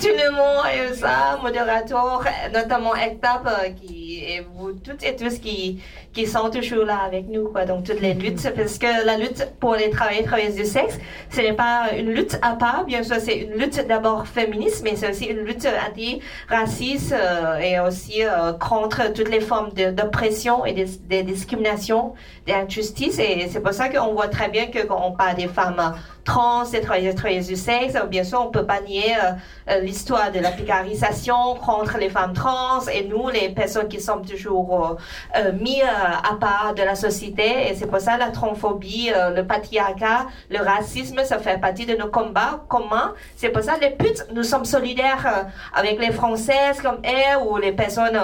tout 0.00 0.08
le 0.08 0.30
monde, 0.32 0.64
et 0.74 0.92
ça, 0.94 1.38
modérateur, 1.40 2.24
notamment 2.52 2.96
Ektap, 2.96 3.48
qui, 3.76 4.18
et 4.24 4.40
vous 4.40 4.72
toutes 4.72 5.04
et 5.04 5.14
tous 5.14 5.38
qui, 5.38 5.80
qui 6.14 6.26
sont 6.26 6.48
toujours 6.48 6.84
là 6.84 6.98
avec 7.04 7.28
nous, 7.28 7.48
quoi, 7.48 7.64
donc 7.64 7.84
toutes 7.84 8.00
les 8.00 8.14
luttes, 8.14 8.48
parce 8.56 8.78
que 8.78 9.04
la 9.04 9.18
lutte 9.18 9.48
pour 9.58 9.74
les 9.74 9.90
travailleurs 9.90 10.22
et 10.22 10.24
travailleuses 10.24 10.54
du 10.54 10.64
sexe, 10.64 10.98
ce 11.30 11.40
n'est 11.40 11.52
pas 11.52 11.88
une 11.96 12.10
lutte 12.10 12.38
à 12.40 12.54
part, 12.54 12.84
bien 12.84 13.02
sûr, 13.02 13.16
c'est 13.18 13.36
une 13.36 13.54
lutte 13.54 13.86
d'abord 13.88 14.26
féministe, 14.26 14.82
mais 14.84 14.94
c'est 14.94 15.10
aussi 15.10 15.24
une 15.24 15.40
lutte 15.40 15.66
anti-raciste 15.90 17.12
euh, 17.12 17.58
et 17.58 17.80
aussi 17.80 18.24
euh, 18.24 18.52
contre 18.52 19.12
toutes 19.12 19.28
les 19.28 19.40
formes 19.40 19.70
d'oppression 19.72 20.64
et 20.64 20.72
des, 20.72 20.86
des 21.08 21.24
discriminations, 21.24 22.14
d'injustice, 22.46 23.18
et 23.18 23.48
c'est 23.50 23.60
pour 23.60 23.72
ça 23.72 23.88
qu'on 23.88 24.12
voit 24.12 24.28
très 24.28 24.48
bien 24.48 24.66
que 24.66 24.86
quand 24.86 25.02
on 25.04 25.12
parle 25.12 25.34
des 25.34 25.48
femmes 25.48 25.94
trans 26.24 26.64
et 26.72 26.80
travailleuses 26.80 27.46
du 27.46 27.56
sexe. 27.56 27.94
Bien 28.08 28.24
sûr, 28.24 28.40
on 28.40 28.50
peut 28.50 28.66
pas 28.66 28.80
nier 28.80 29.14
euh, 29.14 29.32
euh, 29.70 29.80
l'histoire 29.80 30.32
de 30.32 30.40
la 30.40 30.50
picarisation 30.50 31.54
contre 31.54 31.98
les 31.98 32.08
femmes 32.08 32.32
trans 32.32 32.86
et 32.92 33.04
nous, 33.04 33.28
les 33.28 33.50
personnes 33.50 33.88
qui 33.88 34.00
sommes 34.00 34.24
toujours 34.24 34.96
euh, 35.36 35.52
mis 35.52 35.82
à 35.82 36.03
part 36.40 36.74
de 36.76 36.82
la 36.82 36.94
société. 36.94 37.68
Et 37.68 37.74
c'est 37.74 37.86
pour 37.86 38.00
ça 38.00 38.16
la 38.16 38.30
transphobie, 38.30 39.10
le 39.34 39.42
patriarcat, 39.42 40.26
le 40.50 40.58
racisme, 40.58 41.24
ça 41.24 41.38
fait 41.38 41.60
partie 41.60 41.86
de 41.86 41.96
nos 41.96 42.08
combats 42.08 42.64
communs. 42.68 43.14
C'est 43.36 43.50
pour 43.50 43.62
ça 43.62 43.74
les 43.80 43.90
putes, 43.90 44.26
nous 44.32 44.42
sommes 44.42 44.64
solidaires 44.64 45.46
avec 45.72 45.98
les 45.98 46.12
Françaises 46.12 46.80
comme 46.82 46.98
elles 47.02 47.38
ou 47.46 47.56
les 47.56 47.72
personnes 47.72 48.18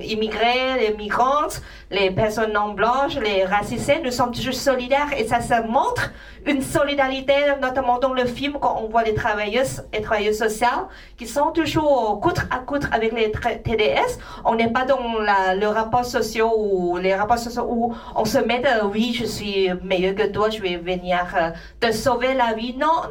immigrées, 0.00 0.78
les 0.80 0.94
migrantes, 0.94 1.60
les 1.90 2.10
personnes 2.10 2.52
non 2.52 2.74
blanches, 2.74 3.16
les 3.16 3.44
racisées. 3.44 4.00
Nous 4.02 4.10
sommes 4.10 4.32
toujours 4.32 4.54
solidaires 4.54 5.08
et 5.16 5.26
ça 5.26 5.40
se 5.40 5.66
montre 5.66 6.10
une 6.44 6.62
solidarité, 6.62 7.34
notamment 7.60 7.98
dans 7.98 8.12
le 8.12 8.24
film, 8.24 8.54
quand 8.60 8.80
on 8.82 8.88
voit 8.88 9.02
les 9.02 9.14
travailleuses 9.14 9.84
et 9.92 10.00
travailleuses 10.00 10.38
sociales 10.38 10.86
qui 11.16 11.26
sont 11.26 11.50
toujours 11.52 12.20
côte 12.20 12.40
à 12.50 12.58
côte 12.58 12.86
avec 12.92 13.12
les 13.12 13.30
TDS. 13.32 14.18
On 14.44 14.54
n'est 14.54 14.70
pas 14.70 14.84
dans 14.84 15.20
la, 15.20 15.54
le 15.54 15.68
rapport 15.68 16.04
social 16.04 16.48
ou 16.56 16.96
les 16.98 17.14
rapports 17.14 17.38
sociaux 17.38 17.66
où 17.68 17.94
on 18.14 18.24
se 18.24 18.38
met, 18.38 18.62
euh, 18.66 18.86
oui, 18.92 19.14
je 19.18 19.24
suis 19.24 19.68
meilleur 19.82 20.14
que 20.14 20.26
toi, 20.26 20.50
je 20.50 20.60
vais 20.60 20.76
venir 20.76 21.18
euh, 21.36 21.50
te 21.80 21.92
sauver 21.92 22.34
la 22.34 22.52
vie. 22.54 22.76
Non, 22.76 23.02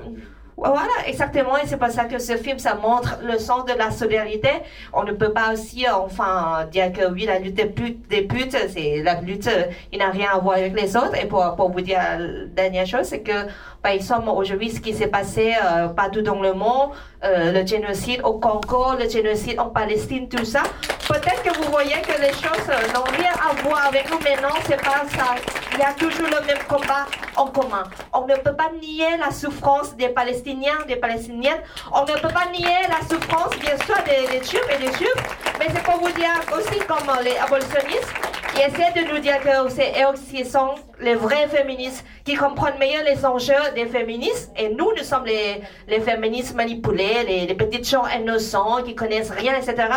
voilà, 0.57 0.93
exactement. 1.05 1.57
Et 1.57 1.67
c'est 1.67 1.77
pour 1.77 1.89
ça 1.89 2.05
que 2.05 2.17
ce 2.17 2.37
film, 2.37 2.59
ça 2.59 2.75
montre 2.75 3.19
le 3.23 3.37
sens 3.37 3.65
de 3.65 3.73
la 3.73 3.91
solidarité. 3.91 4.49
On 4.93 5.03
ne 5.03 5.11
peut 5.11 5.33
pas 5.33 5.51
aussi, 5.53 5.85
enfin, 5.89 6.65
dire 6.71 6.93
que 6.93 7.11
oui, 7.11 7.25
la 7.25 7.39
lutte 7.39 7.55
des 7.55 8.21
putes, 8.21 8.57
c'est 8.69 9.01
la 9.03 9.19
lutte, 9.19 9.49
il 9.91 9.99
n'a 9.99 10.11
rien 10.11 10.29
à 10.33 10.39
voir 10.39 10.55
avec 10.57 10.79
les 10.79 10.95
autres. 10.95 11.15
Et 11.21 11.25
pour, 11.25 11.55
pour 11.55 11.71
vous 11.71 11.81
dire 11.81 11.99
la 11.99 12.45
dernière 12.47 12.87
chose, 12.87 13.03
c'est 13.03 13.21
que, 13.21 13.47
par 13.81 13.91
exemple, 13.91 14.29
aujourd'hui, 14.29 14.71
ce 14.71 14.79
qui 14.79 14.93
s'est 14.93 15.07
passé 15.07 15.53
euh, 15.61 15.89
partout 15.89 16.21
dans 16.21 16.41
le 16.41 16.53
monde, 16.53 16.91
euh, 17.23 17.51
le 17.51 17.65
génocide 17.65 18.21
au 18.23 18.33
Congo, 18.33 18.93
le 18.97 19.09
génocide 19.09 19.59
en 19.59 19.69
Palestine, 19.69 20.29
tout 20.29 20.45
ça, 20.45 20.63
peut-être 21.07 21.43
que 21.43 21.57
vous 21.57 21.71
voyez 21.71 22.01
que 22.01 22.21
les 22.21 22.33
choses 22.33 22.69
euh, 22.69 22.93
n'ont 22.93 23.03
rien 23.17 23.31
à 23.33 23.61
voir 23.61 23.87
avec 23.87 24.09
nous, 24.09 24.19
mais 24.23 24.35
non, 24.41 24.55
c'est 24.67 24.81
pas 24.81 25.03
ça. 25.09 25.35
Il 25.73 25.79
y 25.79 25.83
a 25.83 25.93
toujours 25.93 26.27
le 26.27 26.45
même 26.45 26.63
combat 26.67 27.05
en 27.35 27.47
commun. 27.47 27.83
On 28.13 28.25
ne 28.25 28.35
peut 28.35 28.55
pas 28.55 28.71
nier 28.81 29.17
la 29.19 29.31
souffrance 29.31 29.95
des 29.95 30.09
Palestiniens, 30.09 30.44
On 31.91 32.01
ne 32.01 32.13
peut 32.13 32.27
pas 32.33 32.45
nier 32.51 32.67
la 32.87 33.01
souffrance, 33.07 33.55
bien 33.59 33.77
sûr, 33.85 33.95
des, 34.05 34.27
des 34.27 34.35
et 34.37 34.77
des 34.79 34.97
Juifs. 34.97 35.39
Mais 35.59 35.67
c'est 35.73 35.83
pour 35.83 35.97
vous 35.99 36.11
dire 36.11 36.33
aussi, 36.55 36.79
comme 36.87 37.09
les 37.23 37.37
abolitionnistes, 37.37 38.13
essaient 38.61 38.93
de 38.95 39.11
nous 39.11 39.19
dire 39.19 39.39
que 39.39 39.69
c'est 39.69 39.93
eux 40.01 40.13
qui 40.29 40.45
sont 40.45 40.75
les 40.99 41.15
vrais 41.15 41.47
féministes, 41.47 42.05
qui 42.23 42.35
comprennent 42.35 42.79
mieux 42.79 43.03
les 43.05 43.25
enjeux 43.25 43.53
des 43.75 43.85
féministes. 43.85 44.51
Et 44.57 44.69
nous, 44.69 44.91
nous 44.97 45.03
sommes 45.03 45.25
les, 45.25 45.61
les 45.87 45.99
féministes 45.99 46.55
manipulés, 46.55 47.23
les, 47.27 47.45
les 47.45 47.53
petites 47.55 47.87
gens 47.87 48.05
innocents 48.07 48.83
qui 48.83 48.95
connaissent 48.95 49.31
rien, 49.31 49.55
etc. 49.55 49.87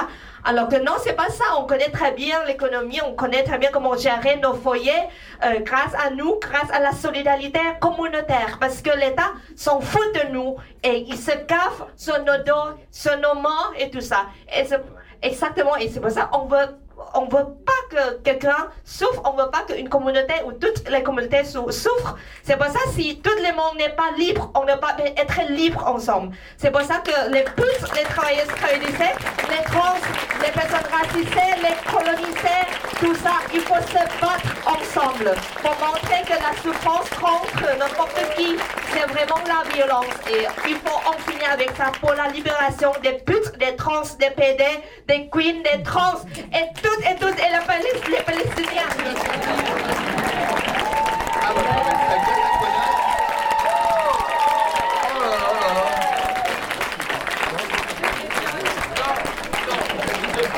Alors 0.45 0.69
que 0.69 0.77
non, 0.77 0.93
c'est 1.03 1.15
pas 1.15 1.29
ça. 1.29 1.45
On 1.59 1.65
connaît 1.65 1.91
très 1.91 2.13
bien 2.13 2.45
l'économie, 2.47 3.01
on 3.07 3.15
connaît 3.15 3.45
très 3.45 3.59
bien 3.59 3.71
comment 3.73 3.97
gérer 3.97 4.37
nos 4.43 4.55
foyers 4.55 4.93
euh, 5.45 5.61
grâce 5.61 5.95
à 5.95 6.11
nous, 6.11 6.39
grâce 6.41 6.71
à 6.73 6.81
la 6.81 6.93
solidarité 6.93 7.61
communautaire. 7.81 8.59
Parce 8.61 8.83
que 8.83 8.91
l'État 8.99 9.33
s'en 9.57 9.81
fout 9.81 10.15
de 10.15 10.33
nous 10.33 10.57
et 10.83 11.05
il 11.07 11.17
se 11.17 11.33
caffe 11.33 11.83
sur 11.97 12.19
nos 12.21 12.43
dos, 12.45 12.79
sur 12.91 13.17
nos 13.19 13.35
morts 13.41 13.73
et 13.79 13.91
tout 13.91 14.01
ça. 14.01 14.27
Et 14.57 14.65
exactement, 15.23 15.77
et 15.77 15.89
c'est 15.89 16.01
pour 16.01 16.11
ça 16.11 16.31
on 16.33 16.47
veut 16.47 16.69
on 17.15 17.25
veut 17.25 17.47
pas 17.65 17.73
que 17.91 18.19
quelqu'un 18.23 18.69
souffre, 18.85 19.23
on 19.25 19.33
veut 19.33 19.51
pas 19.51 19.63
qu'une 19.63 19.89
communauté 19.89 20.35
ou 20.47 20.53
toutes 20.53 20.89
les 20.89 21.03
communautés 21.03 21.45
souffrent. 21.45 22.17
C'est 22.43 22.57
pour 22.57 22.67
ça 22.67 22.81
si 22.95 23.21
tout 23.21 23.31
le 23.37 23.55
monde 23.55 23.79
n'est 23.79 23.95
pas 23.95 24.11
libre, 24.17 24.51
on 24.55 24.65
ne 24.65 24.73
peut 24.73 24.81
pas 24.81 24.97
être 25.17 25.51
libre 25.51 25.87
ensemble. 25.87 26.35
C'est 26.57 26.71
pour 26.71 26.83
ça 26.83 26.99
que 26.99 27.31
les 27.31 27.45
putes, 27.45 27.97
les 27.97 28.05
travailleuses 28.05 28.49
travailleuses, 28.49 28.89
les 29.51 29.65
trans, 29.65 29.97
les 30.41 30.51
personnes 30.53 30.89
racisées, 30.91 31.55
les 31.63 31.93
colonisés, 31.93 32.67
tout 33.01 33.15
ça, 33.15 33.35
il 33.55 33.61
faut 33.61 33.75
se 33.75 33.95
battre 34.21 34.49
ensemble 34.67 35.33
pour 35.63 35.71
montrer 35.87 36.23
que 36.25 36.33
la 36.33 36.53
souffrance 36.61 37.09
contre 37.11 37.79
n'importe 37.79 38.21
qui, 38.37 38.57
c'est 38.93 39.07
vraiment 39.07 39.41
la 39.47 39.71
violence. 39.73 40.07
Et 40.31 40.47
il 40.69 40.77
faut 40.77 41.01
en 41.09 41.13
finir 41.31 41.53
avec 41.53 41.71
ça 41.77 41.93
pour 42.01 42.13
la 42.15 42.29
libération 42.29 42.93
des 43.03 43.13
putes, 43.25 43.57
des 43.59 43.77
trans, 43.77 44.03
des 44.19 44.31
PD, 44.31 44.65
des 45.07 45.29
queens, 45.31 45.63
des 45.63 45.83
trans 45.83 46.19
et 46.53 46.81
toutes 46.89 47.05
et 47.05 47.15
tous 47.17 47.35
et 47.43 47.51
la 47.53 47.61
Palestine, 47.61 48.13
les 48.13 48.23
Palestiniens. 48.23 48.89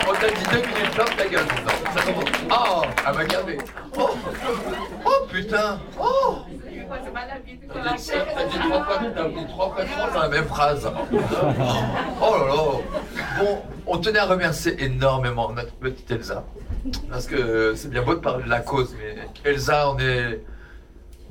On 0.07 0.13
t'a 0.13 0.29
dit 0.29 0.45
deux 0.53 0.59
minutes, 0.59 1.17
ta 1.17 1.25
gueule. 1.27 1.47
Oh, 2.51 2.83
ah 3.05 3.13
bah 3.13 3.19
regardez. 3.19 3.59
Oh, 3.97 4.11
putain. 5.33 5.81
Oh. 5.99 6.37
Dit 6.67 6.81
trois 9.49 9.71
fois 9.71 9.85
trois 9.85 10.23
la 10.23 10.29
même 10.29 10.47
phrase. 10.47 10.93
Oh 12.21 12.37
là 12.37 12.45
là. 12.47 13.00
On 13.87 13.99
tenait 13.99 14.19
à 14.19 14.27
remercier 14.27 14.83
énormément 14.83 15.53
notre 15.53 15.73
petite 15.75 16.11
Elsa. 16.11 16.45
Parce 17.11 17.27
que 17.27 17.75
c'est 17.75 17.91
bien 17.91 18.03
beau 18.03 18.15
de 18.15 18.21
parler 18.21 18.45
de 18.45 18.49
la 18.49 18.61
cause, 18.61 18.95
mais 18.99 19.17
Elsa, 19.45 19.91
on 19.91 19.99
est 19.99 20.41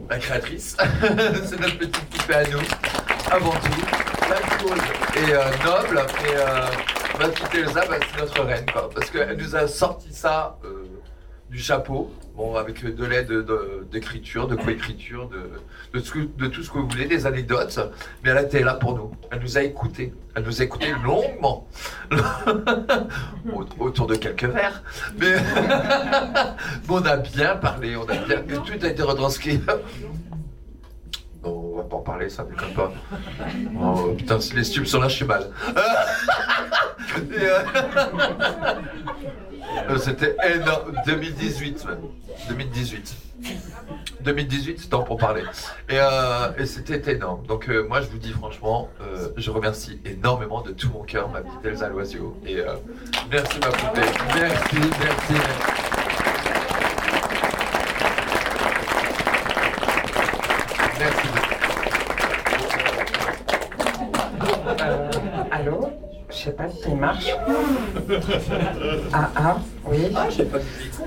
la 0.10 0.18
créatrice. 0.18 0.78
c'est 1.46 1.60
notre 1.60 1.78
petite 1.78 2.06
poupée 2.06 2.34
à 2.36 2.44
nous, 2.48 2.60
avant 3.32 3.52
tout. 3.52 3.82
La 4.30 4.58
cause 4.58 4.80
est 5.16 5.34
euh, 5.34 5.44
noble, 5.66 6.06
et 6.26 6.36
euh, 6.36 7.28
petite 7.28 7.56
Elsa, 7.56 7.86
bah, 7.88 7.96
c'est 8.00 8.20
notre 8.20 8.44
reine, 8.44 8.66
quoi. 8.72 8.90
Parce 8.94 9.10
qu'elle 9.10 9.38
nous 9.38 9.56
a 9.56 9.68
sorti 9.68 10.14
ça 10.14 10.58
euh, 10.66 10.86
du 11.50 11.58
chapeau, 11.58 12.14
bon, 12.36 12.56
avec 12.56 12.84
de 12.84 13.06
l'aide 13.06 13.28
de- 13.30 13.88
d'écriture, 13.92 14.48
de 14.48 14.56
coécriture, 14.56 15.30
de, 15.30 15.50
de, 16.00 16.04
tout- 16.06 16.30
de 16.38 16.48
tout 16.48 16.62
ce 16.64 16.70
que 16.70 16.78
vous 16.78 16.88
voulez, 16.88 17.06
des 17.08 17.26
anecdotes. 17.26 17.80
Mais 18.24 18.30
elle 18.30 18.46
était 18.46 18.62
là 18.64 18.76
pour 18.76 18.96
nous. 18.96 19.12
Elle 19.32 19.40
nous 19.42 19.58
a 19.58 19.64
écoutés. 19.64 20.14
Elle 20.36 20.44
nous 20.44 20.62
a 20.62 20.66
écoutés 20.66 20.92
longuement. 21.04 21.68
Au- 23.52 23.66
Autour 23.84 24.06
de 24.08 24.16
quelques 24.16 24.44
verres. 24.46 24.84
Mais 25.18 25.36
on 26.90 27.04
a 27.06 27.18
bien 27.18 27.56
parlé, 27.56 27.96
on 27.96 28.04
a 28.08 28.16
bien. 28.16 28.42
Tout 28.44 28.80
a 28.84 28.88
été 28.88 29.02
retranscrit. 29.02 29.60
Non, 31.44 31.72
on 31.74 31.78
va 31.78 31.84
pas 31.84 31.96
en 31.96 32.02
parler, 32.02 32.30
ça 32.30 32.44
déconne 32.44 32.74
pas. 32.74 32.92
Oh 33.82 34.14
putain, 34.18 34.40
si 34.40 34.54
les 34.56 34.64
stupes 34.66 34.86
sont 34.86 35.00
là, 35.02 35.08
je 35.08 35.16
suis 35.16 35.26
mal. 35.26 35.50
Et, 37.32 37.40
euh, 37.42 37.64
C'était 39.98 40.36
énorme. 40.56 40.94
2018 41.06 41.86
même. 41.86 42.00
2018. 42.50 43.16
2018, 44.22 44.80
c'est 44.80 44.90
temps 44.90 45.04
pour 45.04 45.18
parler. 45.18 45.44
Et, 45.90 45.98
euh, 46.00 46.66
c'était 46.66 47.14
énorme. 47.14 47.46
Donc 47.46 47.70
euh, 47.70 47.88
moi 47.88 48.02
je 48.02 48.08
vous 48.08 48.18
dis 48.18 48.32
franchement, 48.32 48.90
euh, 49.02 49.30
je 49.38 49.50
remercie 49.50 50.00
énormément 50.06 50.62
de 50.62 50.72
tout 50.72 50.90
mon 50.90 51.04
cœur 51.04 51.30
ma 51.30 51.42
petite 51.42 51.66
Elsa 51.66 51.88
Loisio. 51.90 52.38
Et 52.46 52.60
euh, 52.60 52.74
merci 53.32 53.60
ma 53.60 53.68
poupée. 53.68 54.02
Merci, 54.36 54.76
merci, 54.76 55.34
merci. 61.00 61.28
Allô? 65.52 65.90
Je 66.30 66.36
sais 66.36 66.52
pas 66.52 66.70
s'il 66.70 66.96
marche. 66.96 67.32
Ah 69.14 69.30
ah, 69.36 69.58
oui. 69.86 70.12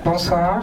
Bonsoir. 0.05 0.63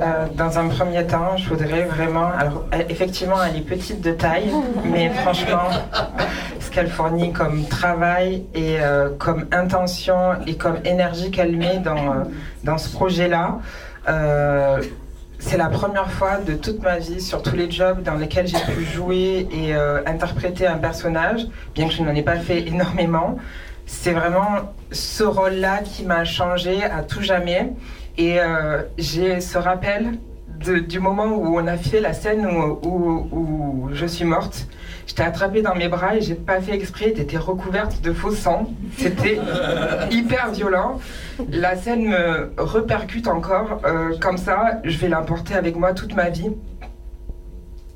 Euh, 0.00 0.26
dans 0.34 0.58
un 0.58 0.68
premier 0.68 1.06
temps, 1.06 1.36
je 1.36 1.48
voudrais 1.48 1.84
vraiment. 1.84 2.28
Alors, 2.38 2.64
elle- 2.70 2.86
effectivement, 2.88 3.36
elle 3.42 3.56
est 3.56 3.62
petite 3.66 4.00
de 4.00 4.12
taille, 4.12 4.50
mais 4.84 5.10
franchement, 5.10 5.68
ce 6.60 6.70
qu'elle 6.70 6.88
fournit 6.88 7.32
comme 7.32 7.64
travail 7.66 8.44
et 8.54 8.76
euh, 8.80 9.10
comme 9.18 9.46
intention 9.52 10.34
et 10.46 10.56
comme 10.56 10.76
énergie 10.84 11.30
qu'elle 11.30 11.56
met 11.56 11.78
dans, 11.78 11.96
euh, 11.96 12.24
dans 12.64 12.78
ce 12.78 12.90
projet-là, 12.90 13.58
euh, 14.08 14.80
c'est 15.38 15.58
la 15.58 15.68
première 15.68 16.10
fois 16.10 16.38
de 16.38 16.54
toute 16.54 16.82
ma 16.82 16.98
vie, 16.98 17.20
sur 17.20 17.42
tous 17.42 17.54
les 17.56 17.70
jobs 17.70 18.02
dans 18.02 18.14
lesquels 18.14 18.46
j'ai 18.46 18.58
pu 18.74 18.82
jouer 18.84 19.46
et 19.52 19.74
euh, 19.74 20.00
interpréter 20.06 20.66
un 20.66 20.78
personnage, 20.78 21.42
bien 21.74 21.86
que 21.88 21.92
je 21.92 22.02
n'en 22.02 22.14
ai 22.14 22.22
pas 22.22 22.36
fait 22.36 22.66
énormément. 22.66 23.36
C'est 23.86 24.12
vraiment 24.12 24.72
ce 24.90 25.22
rôle-là 25.24 25.78
qui 25.84 26.04
m'a 26.04 26.24
changé 26.24 26.82
à 26.84 27.02
tout 27.02 27.22
jamais. 27.22 27.72
Et 28.18 28.40
euh, 28.40 28.82
j'ai 28.98 29.40
ce 29.40 29.58
rappel 29.58 30.18
de- 30.64 30.78
du 30.78 30.98
moment 31.00 31.26
où 31.26 31.58
on 31.58 31.66
a 31.66 31.76
fait 31.76 32.00
la 32.00 32.12
scène 32.12 32.46
où, 32.46 32.78
où- 32.88 33.28
où 33.32 33.88
je 33.92 34.06
suis 34.06 34.24
morte. 34.24 34.66
J'étais 35.06 35.22
attrapée 35.22 35.62
dans 35.62 35.74
mes 35.76 35.86
bras 35.88 36.16
et 36.16 36.20
j'ai 36.20 36.34
pas 36.34 36.60
fait 36.60 36.74
exprès, 36.74 37.12
t'étais 37.12 37.36
recouverte 37.36 38.00
de 38.00 38.12
faux 38.12 38.32
sang. 38.32 38.70
C'était 38.98 39.38
hyper 40.10 40.50
violent. 40.50 40.98
La 41.50 41.76
scène 41.76 42.06
me 42.08 42.50
repercute 42.58 43.28
encore 43.28 43.80
euh, 43.84 44.16
comme 44.18 44.38
ça. 44.38 44.80
Je 44.82 44.98
vais 44.98 45.08
l'emporter 45.08 45.54
avec 45.54 45.76
moi 45.76 45.92
toute 45.92 46.14
ma 46.16 46.30
vie. 46.30 46.50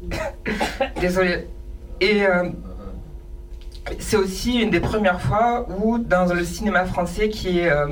Désolée. 1.00 1.46
Et 2.00 2.24
euh, 2.26 2.50
c'est 3.98 4.16
aussi 4.16 4.60
une 4.60 4.70
des 4.70 4.80
premières 4.80 5.20
fois 5.20 5.66
où, 5.82 5.98
dans 5.98 6.32
le 6.32 6.44
cinéma 6.44 6.84
français 6.84 7.28
qui 7.28 7.60
est, 7.60 7.70
euh, 7.70 7.88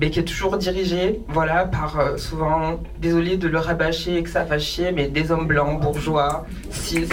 mais 0.00 0.10
qui 0.10 0.20
est 0.20 0.24
toujours 0.24 0.56
dirigé 0.56 1.20
voilà, 1.28 1.66
par 1.66 1.98
euh, 1.98 2.16
souvent, 2.16 2.80
désolé 3.00 3.36
de 3.36 3.48
le 3.48 3.58
rabâcher 3.58 4.18
et 4.18 4.22
que 4.22 4.30
ça 4.30 4.44
fasse 4.44 4.62
chier, 4.62 4.92
mais 4.92 5.08
des 5.08 5.30
hommes 5.30 5.46
blancs, 5.46 5.80
bourgeois, 5.80 6.46
cis, 6.70 7.08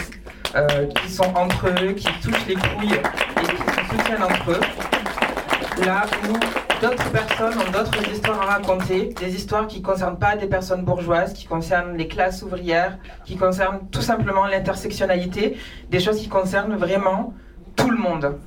euh, 0.56 0.88
qui 0.88 1.12
sont 1.12 1.32
entre 1.36 1.68
eux, 1.68 1.94
qui 1.94 2.08
touchent 2.22 2.48
les 2.48 2.56
couilles 2.56 2.96
et 2.96 3.42
qui 3.42 3.58
se 3.58 3.90
soutiennent 3.90 4.24
entre 4.24 4.52
eux. 4.52 5.86
Là 5.86 6.06
où 6.30 6.34
d'autres 6.82 7.10
personnes 7.12 7.54
ont 7.60 7.72
d'autres 7.72 8.12
histoires 8.12 8.42
à 8.42 8.46
raconter, 8.58 9.14
des 9.20 9.36
histoires 9.36 9.68
qui 9.68 9.80
ne 9.80 9.86
concernent 9.86 10.20
pas 10.20 10.36
des 10.36 10.48
personnes 10.48 10.84
bourgeoises, 10.84 11.34
qui 11.34 11.46
concernent 11.46 11.96
les 11.96 12.08
classes 12.08 12.42
ouvrières, 12.44 12.98
qui 13.26 13.38
concernent 13.38 13.80
tout 13.92 14.02
simplement 14.02 14.46
l'intersectionnalité, 14.48 15.58
des 15.90 16.00
choses 16.00 16.18
qui 16.18 16.28
concernent 16.28 16.76
vraiment 16.76 17.34
tout 17.82 17.90
le 17.90 17.98
monde. 17.98 18.38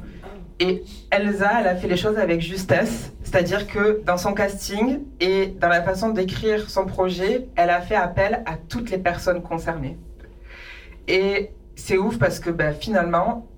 Et 0.60 0.84
Elsa, 1.10 1.60
elle 1.60 1.66
a 1.66 1.74
fait 1.74 1.88
les 1.88 1.96
choses 1.96 2.16
avec 2.16 2.40
justesse, 2.40 3.12
c'est-à-dire 3.24 3.66
que 3.66 4.02
dans 4.04 4.16
son 4.16 4.32
casting 4.32 5.00
et 5.20 5.46
dans 5.46 5.68
la 5.68 5.82
façon 5.82 6.10
d'écrire 6.10 6.70
son 6.70 6.86
projet, 6.86 7.48
elle 7.56 7.70
a 7.70 7.80
fait 7.80 7.96
appel 7.96 8.42
à 8.46 8.56
toutes 8.56 8.90
les 8.90 8.98
personnes 8.98 9.42
concernées. 9.42 9.98
Et 11.08 11.50
c'est 11.74 11.98
ouf 11.98 12.18
parce 12.18 12.38
que 12.38 12.50
ben, 12.50 12.72
finalement, 12.72 13.48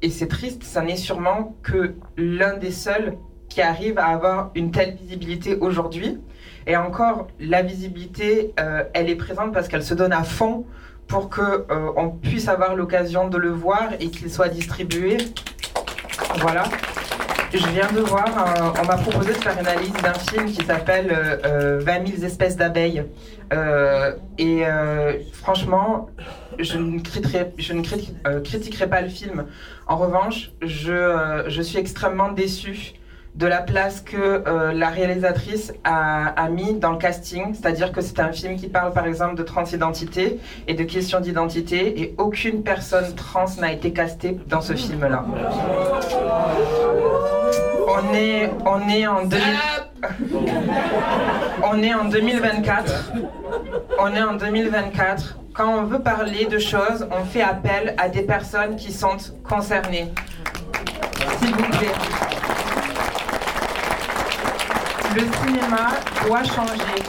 et 0.00 0.08
c'est 0.08 0.26
triste, 0.26 0.64
ça 0.64 0.82
n'est 0.82 0.96
sûrement 0.96 1.54
que 1.62 1.94
l'un 2.16 2.56
des 2.56 2.70
seuls 2.70 3.16
qui 3.48 3.60
arrive 3.60 3.98
à 3.98 4.06
avoir 4.06 4.50
une 4.54 4.70
telle 4.70 4.94
visibilité 4.94 5.56
aujourd'hui. 5.56 6.18
Et 6.66 6.76
encore, 6.76 7.28
la 7.38 7.62
visibilité, 7.62 8.52
euh, 8.58 8.84
elle 8.94 9.08
est 9.08 9.16
présente 9.16 9.52
parce 9.52 9.68
qu'elle 9.68 9.84
se 9.84 9.94
donne 9.94 10.12
à 10.12 10.24
fond 10.24 10.64
pour 11.08 11.28
que 11.28 11.40
euh, 11.42 11.90
on 11.96 12.10
puisse 12.10 12.48
avoir 12.48 12.74
l'occasion 12.74 13.28
de 13.28 13.38
le 13.38 13.50
voir 13.50 13.90
et 14.00 14.08
qu'il 14.10 14.30
soit 14.30 14.48
distribué. 14.48 15.18
Voilà. 16.38 16.64
Je 17.52 17.66
viens 17.68 17.90
de 17.92 18.00
voir, 18.00 18.26
un- 18.26 18.72
on 18.82 18.84
m'a 18.86 18.96
proposé 18.96 19.32
de 19.32 19.38
faire 19.38 19.52
une 19.58 19.66
analyse 19.66 19.92
d'un 20.02 20.12
film 20.14 20.46
qui 20.46 20.64
s'appelle 20.64 21.10
euh, 21.12 21.36
euh, 21.78 21.80
20 21.80 22.06
000 22.08 22.24
espèces 22.26 22.56
d'abeilles. 22.56 23.04
Euh, 23.52 24.12
et 24.36 24.66
euh, 24.66 25.12
franchement, 25.32 26.08
je 26.58 26.76
ne, 26.76 26.98
critiquerai, 27.00 27.52
euh, 28.26 28.86
pas 28.90 29.00
le 29.00 29.08
film. 29.08 29.46
En 29.86 29.96
revanche, 29.96 30.50
je, 30.60 30.92
euh, 30.92 31.48
je 31.48 31.62
suis 31.62 31.78
extrêmement 31.78 32.32
déçue 32.32 32.94
de 33.36 33.46
la 33.46 33.60
place 33.60 34.00
que 34.00 34.16
euh, 34.16 34.72
la 34.72 34.88
réalisatrice 34.88 35.72
a, 35.84 36.28
a 36.28 36.48
mis 36.48 36.74
dans 36.74 36.92
le 36.92 36.98
casting, 36.98 37.54
c'est-à-dire 37.54 37.92
que 37.92 38.00
c'est 38.00 38.18
un 38.20 38.32
film 38.32 38.56
qui 38.56 38.68
parle 38.68 38.92
par 38.92 39.06
exemple 39.06 39.34
de 39.34 39.42
transidentité 39.42 40.40
et 40.66 40.74
de 40.74 40.84
questions 40.84 41.20
d'identité, 41.20 42.00
et 42.00 42.14
aucune 42.18 42.62
personne 42.62 43.14
trans 43.14 43.46
n'a 43.60 43.72
été 43.72 43.92
castée 43.92 44.38
dans 44.46 44.60
ce 44.62 44.72
film-là. 44.72 45.24
On 47.88 48.14
est, 48.14 48.50
on 48.64 48.88
est 48.88 49.06
en 49.06 49.24
2000 49.24 49.40
on 51.62 51.82
est 51.82 51.94
en 51.94 52.04
2024. 52.04 53.12
On 53.98 54.14
est 54.14 54.22
en 54.22 54.34
2024. 54.34 55.38
Quand 55.54 55.78
on 55.78 55.84
veut 55.84 56.00
parler 56.00 56.46
de 56.46 56.58
choses, 56.58 57.06
on 57.10 57.24
fait 57.24 57.42
appel 57.42 57.94
à 57.98 58.08
des 58.08 58.22
personnes 58.22 58.76
qui 58.76 58.92
sont 58.92 59.16
concernées. 59.42 60.12
S'il 61.40 61.54
vous 61.54 61.78
plaît. 61.78 62.45
Le 65.16 65.22
cinéma 65.22 65.92
doit 66.26 66.44
changer. 66.44 67.02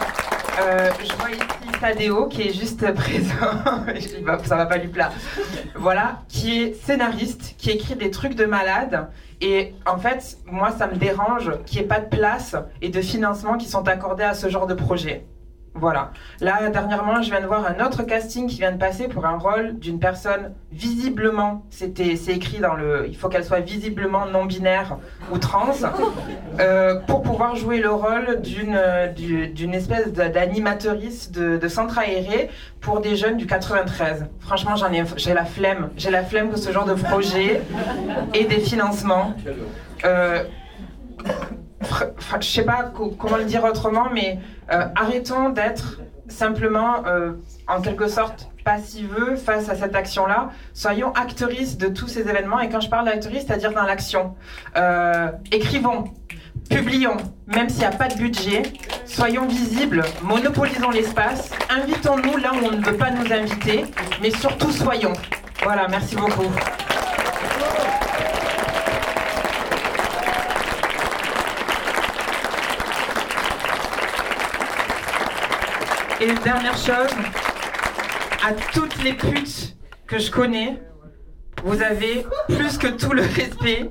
Euh, 0.61 0.91
je 1.03 1.13
vois 1.17 1.31
ici 1.31 1.79
Tadeo 1.81 2.27
qui 2.27 2.43
est 2.43 2.53
juste 2.53 2.89
présent, 2.93 3.35
ça 4.45 4.55
va 4.55 4.65
pas 4.65 4.77
lui 4.77 4.87
plaire. 4.87 5.11
Voilà, 5.75 6.21
qui 6.29 6.61
est 6.61 6.73
scénariste, 6.85 7.55
qui 7.57 7.69
écrit 7.69 7.95
des 7.95 8.09
trucs 8.09 8.35
de 8.35 8.45
malade. 8.45 9.09
Et 9.41 9.75
en 9.85 9.97
fait, 9.97 10.37
moi, 10.45 10.71
ça 10.71 10.87
me 10.87 10.95
dérange 10.95 11.51
qu'il 11.65 11.79
n'y 11.79 11.83
ait 11.83 11.87
pas 11.89 11.99
de 11.99 12.07
place 12.07 12.55
et 12.81 12.87
de 12.87 13.01
financement 13.01 13.57
qui 13.57 13.67
sont 13.67 13.85
accordés 13.89 14.23
à 14.23 14.33
ce 14.33 14.47
genre 14.47 14.67
de 14.67 14.73
projet. 14.73 15.25
Voilà. 15.79 16.11
Là, 16.41 16.69
dernièrement, 16.69 17.21
je 17.21 17.29
viens 17.29 17.41
de 17.41 17.45
voir 17.47 17.65
un 17.65 17.85
autre 17.85 18.03
casting 18.03 18.47
qui 18.47 18.57
vient 18.57 18.71
de 18.71 18.77
passer 18.77 19.07
pour 19.07 19.25
un 19.25 19.37
rôle 19.37 19.77
d'une 19.79 19.99
personne 19.99 20.53
visiblement, 20.71 21.63
c'était, 21.69 22.15
c'est 22.15 22.33
écrit 22.33 22.59
dans 22.59 22.73
le, 22.75 23.05
il 23.07 23.15
faut 23.15 23.29
qu'elle 23.29 23.43
soit 23.45 23.59
visiblement 23.61 24.25
non 24.25 24.45
binaire 24.45 24.97
ou 25.31 25.37
trans, 25.37 25.71
euh, 26.59 26.99
pour 27.07 27.21
pouvoir 27.21 27.55
jouer 27.55 27.79
le 27.79 27.89
rôle 27.91 28.41
d'une, 28.41 28.75
euh, 28.77 29.07
du- 29.07 29.47
d'une 29.47 29.73
espèce 29.73 30.11
d'animatrice 30.13 31.31
de, 31.31 31.57
de 31.57 31.67
centre 31.67 31.97
aéré 31.99 32.49
pour 32.81 32.99
des 33.01 33.15
jeunes 33.15 33.37
du 33.37 33.45
93. 33.47 34.25
Franchement, 34.39 34.75
j'en 34.75 34.91
ai, 34.91 35.03
j'ai 35.15 35.33
la 35.33 35.45
flemme. 35.45 35.89
J'ai 35.97 36.09
la 36.11 36.23
flemme 36.23 36.51
que 36.51 36.57
ce 36.57 36.71
genre 36.71 36.85
de 36.85 36.93
projet 36.93 37.61
ait 38.33 38.43
des 38.45 38.59
financements. 38.59 39.33
Euh, 40.05 40.43
je 42.39 42.47
sais 42.47 42.63
pas 42.63 42.91
comment 43.19 43.37
le 43.37 43.45
dire 43.45 43.63
autrement, 43.63 44.07
mais 44.13 44.39
arrêtons 44.69 45.49
d'être 45.49 45.99
simplement, 46.27 47.03
en 47.67 47.81
quelque 47.81 48.07
sorte, 48.07 48.49
passiveux 48.65 49.37
face 49.37 49.69
à 49.69 49.75
cette 49.75 49.95
action-là. 49.95 50.49
Soyons 50.73 51.13
actrices 51.13 51.77
de 51.77 51.87
tous 51.87 52.07
ces 52.07 52.27
événements. 52.27 52.59
Et 52.59 52.69
quand 52.69 52.81
je 52.81 52.89
parle 52.89 53.05
d'actrices, 53.05 53.45
c'est-à-dire 53.47 53.71
dans 53.71 53.83
l'action. 53.83 54.35
écrivons, 55.51 56.05
Publions, 56.69 57.15
même 57.45 57.69
s'il 57.69 57.79
n'y 57.79 57.85
a 57.85 57.91
pas 57.91 58.09
de 58.09 58.15
budget, 58.15 58.63
soyons 59.05 59.47
visibles, 59.47 60.03
monopolisons 60.21 60.89
l'espace, 60.89 61.49
invitons-nous 61.69 62.35
là 62.37 62.51
où 62.53 62.65
on 62.65 62.71
ne 62.71 62.83
veut 62.83 62.97
pas 62.97 63.09
nous 63.09 63.31
inviter, 63.31 63.85
mais 64.21 64.31
surtout 64.31 64.71
soyons. 64.71 65.13
Voilà, 65.63 65.87
merci 65.87 66.17
beaucoup. 66.17 66.51
Et 76.27 76.33
dernière 76.43 76.75
chose, 76.75 77.15
à 78.45 78.51
toutes 78.73 79.01
les 79.01 79.13
putes 79.13 79.77
que 80.07 80.19
je 80.19 80.29
connais, 80.29 80.77
vous 81.63 81.81
avez 81.81 82.25
plus 82.49 82.77
que 82.77 82.87
tout 82.87 83.13
le 83.13 83.21
respect 83.21 83.89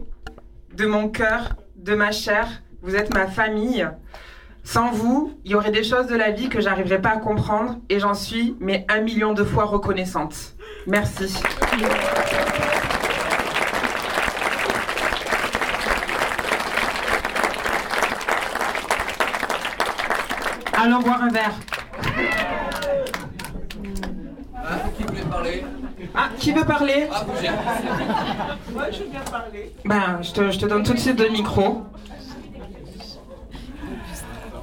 de 0.75 0.85
mon 0.85 1.09
cœur, 1.09 1.57
de 1.77 1.95
ma 1.95 2.13
chair, 2.13 2.47
vous 2.83 2.95
êtes 2.95 3.15
ma 3.15 3.27
famille. 3.27 3.89
Sans 4.65 4.91
vous, 4.91 5.39
il 5.47 5.53
y 5.53 5.55
aurait 5.55 5.71
des 5.71 5.83
choses 5.83 6.09
de 6.09 6.15
la 6.15 6.31
vie 6.31 6.51
que 6.51 6.61
j'arriverais 6.61 7.01
pas 7.01 7.13
à 7.13 7.17
comprendre 7.17 7.79
et 7.89 8.01
j'en 8.01 8.13
suis 8.13 8.55
mais 8.61 8.85
un 8.91 9.01
million 9.01 9.33
de 9.33 9.43
fois 9.43 9.65
reconnaissante. 9.65 10.57
Merci. 10.87 11.43
Allons 20.75 21.01
boire 21.01 21.23
un 21.23 21.31
verre. 21.31 21.55
Ah, 24.55 24.79
qui 24.97 25.03
veut 25.05 25.25
parler 25.31 25.65
Ah, 26.15 26.29
qui 26.39 26.53
veut 26.53 26.65
parler 26.65 27.09
Ah, 27.13 27.25
Moi, 28.73 28.85
je 28.91 28.99
veux 28.99 29.09
bien 29.11 29.21
parler. 29.31 29.73
Ben, 29.85 30.19
je 30.23 30.33
te, 30.33 30.51
je 30.51 30.59
te 30.59 30.67
donne 30.67 30.83
tout 30.83 30.93
de 30.95 30.99
suite 30.99 31.21
le 31.21 31.29
micro. 31.29 31.83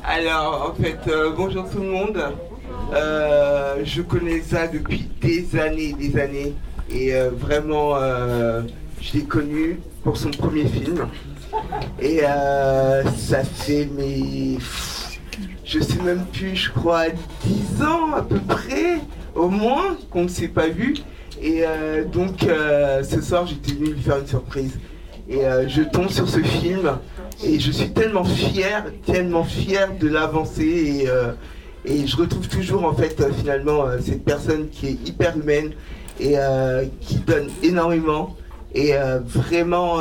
Alors, 0.05 0.71
en 0.77 0.81
fait, 0.81 0.99
euh, 1.07 1.31
bonjour 1.35 1.69
tout 1.69 1.79
le 1.79 1.89
monde. 1.89 2.21
Euh, 2.93 3.77
je 3.83 4.01
connais 4.01 4.41
ça 4.41 4.67
depuis 4.67 5.07
des 5.21 5.57
années, 5.59 5.93
des 5.93 6.19
années. 6.19 6.53
Et 6.89 7.13
euh, 7.15 7.29
vraiment, 7.31 7.95
je 9.01 9.13
l'ai 9.13 9.23
connu 9.23 9.79
pour 10.03 10.17
son 10.17 10.31
premier 10.31 10.65
film. 10.65 11.07
Et 12.01 12.21
ça 13.17 13.43
fait, 13.43 13.87
mais. 13.95 14.57
Je 15.73 15.79
sais 15.79 16.01
même 16.03 16.25
plus, 16.31 16.55
je 16.55 16.71
crois, 16.71 17.05
10 17.45 17.83
ans 17.83 18.13
à 18.13 18.21
peu 18.21 18.39
près, 18.39 18.99
au 19.33 19.49
moins, 19.49 19.97
qu'on 20.11 20.23
ne 20.23 20.27
s'est 20.27 20.47
pas 20.47 20.67
vu. 20.67 20.95
Et 21.41 21.63
donc, 22.11 22.45
ce 22.45 23.21
soir, 23.21 23.47
j'étais 23.47 23.71
venu 23.73 23.93
lui 23.93 24.01
faire 24.01 24.19
une 24.19 24.27
surprise. 24.27 24.79
Et 25.27 25.41
je 25.67 25.81
tombe 25.81 26.09
sur 26.09 26.29
ce 26.29 26.39
film. 26.39 26.91
Et 27.45 27.59
je 27.59 27.71
suis 27.71 27.89
tellement 27.89 28.23
fier, 28.23 28.85
tellement 29.05 29.43
fier 29.43 29.89
de 29.99 30.07
l'avancer 30.07 31.03
et, 31.03 31.09
euh, 31.09 31.33
je 31.85 32.15
retrouve 32.15 32.47
toujours 32.47 32.85
en 32.85 32.93
fait 32.93 33.19
euh, 33.19 33.31
finalement 33.33 33.85
euh, 33.85 33.97
cette 34.01 34.23
personne 34.23 34.69
qui 34.69 34.87
est 34.87 35.07
hyper 35.09 35.35
humaine 35.37 35.71
et 36.21 36.35
qui 37.01 37.15
donne 37.15 37.49
énormément. 37.63 38.37
Et 38.75 38.93
vraiment, 39.25 39.97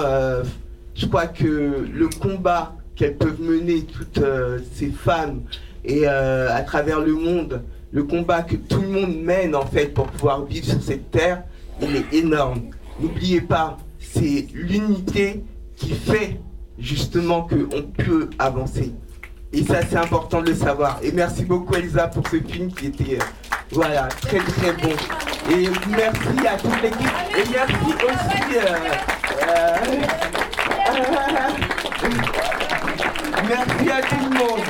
je 0.95 1.07
crois 1.07 1.27
que 1.27 1.87
le 1.91 2.09
combat 2.21 2.77
qu'elles 2.97 3.17
peuvent 3.17 3.41
mener 3.41 3.85
toutes 3.85 4.25
ces 4.75 4.91
femmes 4.91 5.43
et 5.85 6.07
à 6.07 6.63
travers 6.63 7.01
le 7.01 7.15
monde, 7.15 7.63
le 7.91 8.05
combat 8.05 8.43
que 8.43 8.57
tout 8.57 8.81
le 8.81 8.89
monde 8.89 9.17
mène 9.17 9.55
en 9.55 9.67
fait 9.67 9.87
pour 9.95 10.07
pouvoir 10.07 10.45
vivre 10.45 10.67
sur 10.67 10.83
cette 10.83 11.11
terre, 11.11 11.43
il 11.81 11.97
est 11.97 12.15
énorme. 12.15 12.71
N'oubliez 13.01 13.41
pas, 13.41 13.79
c'est 13.99 14.47
l'unité 14.53 15.43
qui 15.77 15.91
fait 15.91 16.39
justement 16.79 17.43
qu'on 17.43 17.83
peut 17.83 18.31
avancer. 18.39 18.93
Et 19.53 19.63
ça, 19.65 19.81
c'est 19.89 19.97
important 19.97 20.41
de 20.41 20.51
le 20.51 20.57
savoir. 20.57 20.99
Et 21.03 21.13
merci 21.13 21.45
beaucoup, 21.45 21.75
Elsa, 21.75 22.09
pour 22.09 22.27
ce 22.29 22.37
film 22.37 22.73
qui 22.73 22.87
était 22.87 23.19
euh, 23.19 23.25
voilà, 23.71 24.09
très 24.09 24.39
très 24.39 24.73
bon. 24.73 24.95
Et 25.51 25.69
merci 25.91 26.47
à 26.47 26.57
toute 26.57 26.83
l'équipe. 26.83 27.11
Et 27.37 27.45
merci 27.51 27.75
aussi. 28.07 28.43
Euh, 28.57 28.79
euh, 29.49 29.77
merci 33.49 33.91
à 33.91 34.03
tout 34.03 34.17
le 34.17 34.39
monde. 34.39 34.61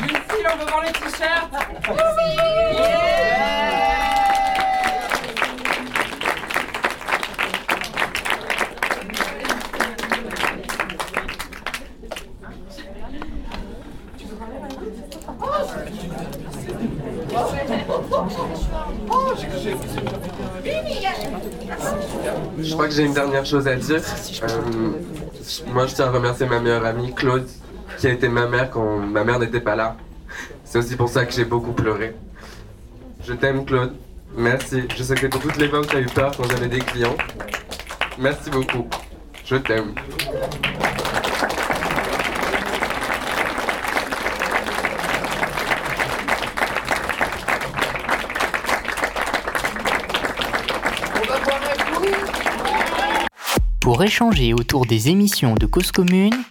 Lucille, 0.00 0.46
on 0.52 0.56
veut 0.56 0.66
voir 0.66 0.82
les 0.82 0.92
t-shirts. 0.92 1.52
J'ai 22.98 23.04
une 23.04 23.14
dernière 23.14 23.46
chose 23.46 23.68
à 23.68 23.76
dire. 23.76 24.02
Euh, 24.42 24.90
moi, 25.72 25.86
je 25.86 25.94
tiens 25.94 26.06
à 26.06 26.10
remercier 26.10 26.46
ma 26.46 26.58
meilleure 26.58 26.84
amie, 26.84 27.14
Claude, 27.14 27.46
qui 27.96 28.08
a 28.08 28.10
été 28.10 28.28
ma 28.28 28.48
mère 28.48 28.70
quand 28.72 28.98
ma 28.98 29.22
mère 29.22 29.38
n'était 29.38 29.60
pas 29.60 29.76
là. 29.76 29.96
C'est 30.64 30.78
aussi 30.78 30.96
pour 30.96 31.08
ça 31.08 31.24
que 31.24 31.32
j'ai 31.32 31.44
beaucoup 31.44 31.72
pleuré. 31.72 32.16
Je 33.24 33.34
t'aime, 33.34 33.64
Claude. 33.64 33.94
Merci. 34.36 34.82
Je 34.96 35.02
sais 35.04 35.14
que 35.14 35.28
pour 35.28 35.40
toutes 35.40 35.58
les 35.58 35.68
fois 35.68 35.80
où 35.80 35.84
tu 35.84 35.96
as 35.96 36.00
eu 36.00 36.06
peur 36.06 36.32
quand 36.36 36.50
j'avais 36.50 36.66
des 36.66 36.80
clients. 36.80 37.16
Merci 38.18 38.50
beaucoup. 38.50 38.88
Je 39.44 39.54
t'aime. 39.54 39.94
Pour 53.98 54.04
échanger 54.04 54.54
autour 54.54 54.86
des 54.86 55.08
émissions 55.08 55.56
de 55.56 55.66
Cause 55.66 55.90
Commune, 55.90 56.44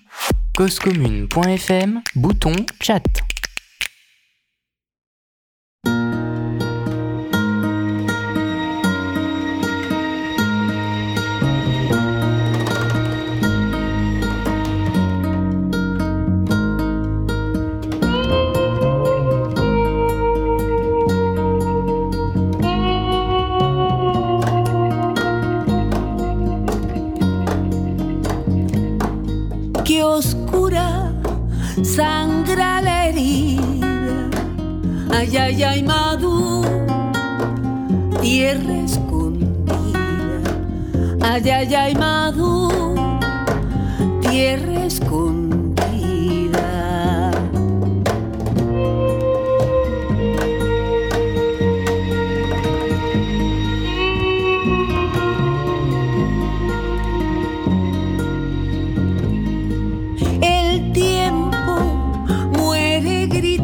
causecommune.fm, 0.58 2.02
bouton 2.14 2.52
chat. 2.82 3.27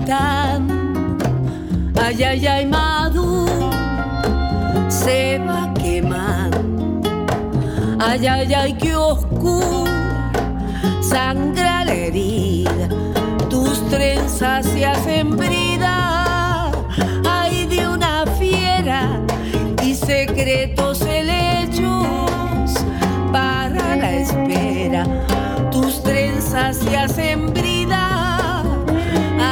capitán, 0.03 1.17
ay, 2.01 2.23
ay, 2.23 2.47
ay, 2.47 2.65
Maduro 2.65 3.69
se 4.89 5.39
va 5.39 5.63
a 5.63 5.73
quemar. 5.73 6.51
Ay, 7.99 8.27
ay, 8.27 8.53
ay, 8.53 8.73
qué 8.73 8.95
oscuro, 8.95 9.85
sangra 11.01 11.85
la 11.85 11.93
herida, 11.93 12.89
tus 13.49 13.87
trenzas 13.89 14.65
se 14.65 14.85
hacen 14.85 15.37
brida, 15.37 16.71
ay, 17.25 17.65
de 17.65 17.87
una 17.87 18.25
fiera 18.37 19.21
y 19.81 19.93
secretos 19.95 21.01
helechos 21.01 22.73
para 23.31 23.95
la 23.95 24.11
espera, 24.11 25.05
tus 25.71 26.03
trenzas 26.03 26.77
se 26.77 26.97
hacen 26.97 27.53
brida. 27.53 27.72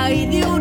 hay 0.01 0.25
de 0.25 0.43
un 0.47 0.60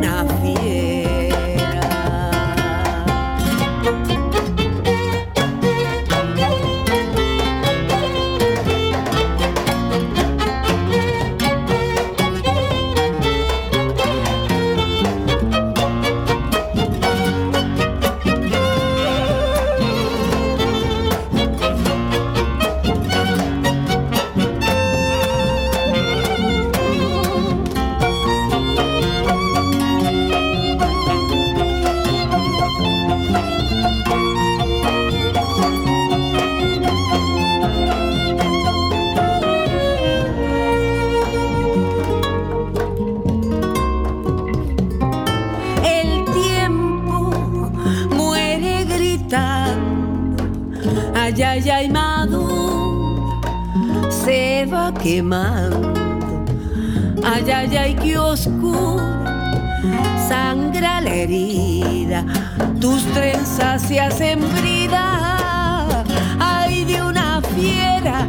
trenzas 64.00 64.16
se 64.18 64.24
hacen 64.24 64.40
brida, 64.60 66.04
ay, 66.38 66.84
de 66.84 67.02
una 67.02 67.42
fiera 67.54 68.26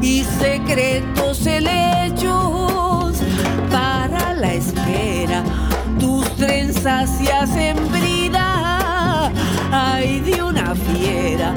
y 0.00 0.24
secretos 0.24 1.46
helechos 1.46 3.20
para 3.70 4.34
la 4.34 4.54
espera, 4.54 5.44
tus 6.00 6.24
trenzas 6.36 7.08
se 7.18 7.32
hacen 7.32 7.76
brida, 7.92 9.30
ay, 9.70 10.20
de 10.20 10.42
una 10.42 10.74
fiera 10.74 11.54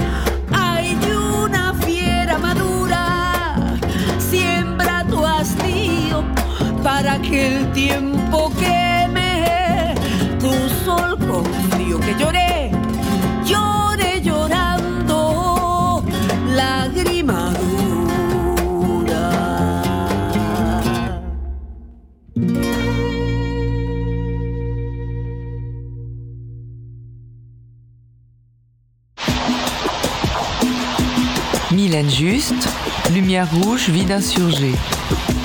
Lumière 33.11 33.49
rouge, 33.51 33.89
vide 33.89 34.11
insurgé 34.11 34.71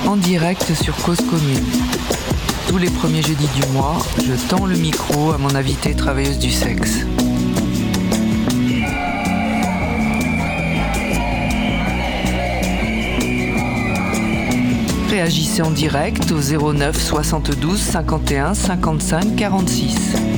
en 0.05 0.15
direct 0.15 0.73
sur 0.73 0.95
Cause 0.97 1.21
Commune. 1.21 1.65
Tous 2.67 2.77
les 2.77 2.89
premiers 2.89 3.21
jeudis 3.21 3.47
du 3.55 3.65
mois, 3.73 3.97
je 4.23 4.33
tends 4.49 4.65
le 4.65 4.75
micro 4.75 5.31
à 5.31 5.37
mon 5.37 5.55
invité 5.55 5.95
travailleuse 5.95 6.37
du 6.37 6.51
sexe. 6.51 7.05
Réagissez 15.09 15.61
en 15.61 15.71
direct 15.71 16.31
au 16.31 16.73
09 16.73 17.01
72 17.01 17.79
51 17.79 18.53
55 18.53 19.35
46. 19.35 20.30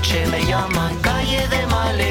noche 0.00 0.26
me 0.30 0.44
llaman 0.46 0.96
calle 1.02 1.46
de 1.48 1.66
male. 1.66 2.09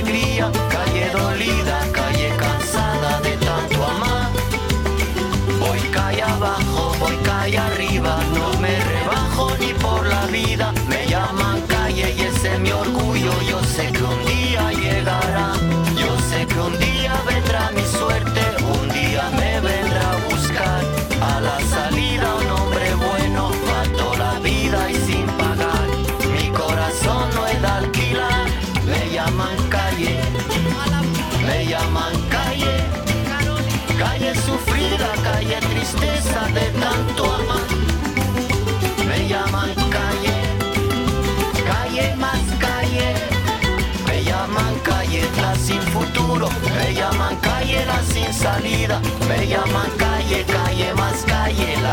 Me 46.48 46.94
llaman 46.94 47.36
calle 47.42 47.86
la 47.86 48.02
sin 48.02 48.34
salida, 48.34 49.02
me 49.28 49.46
llaman 49.46 49.90
calle, 49.98 50.46
calle 50.46 50.94
más 50.94 51.26
calle 51.28 51.76
la 51.82 51.89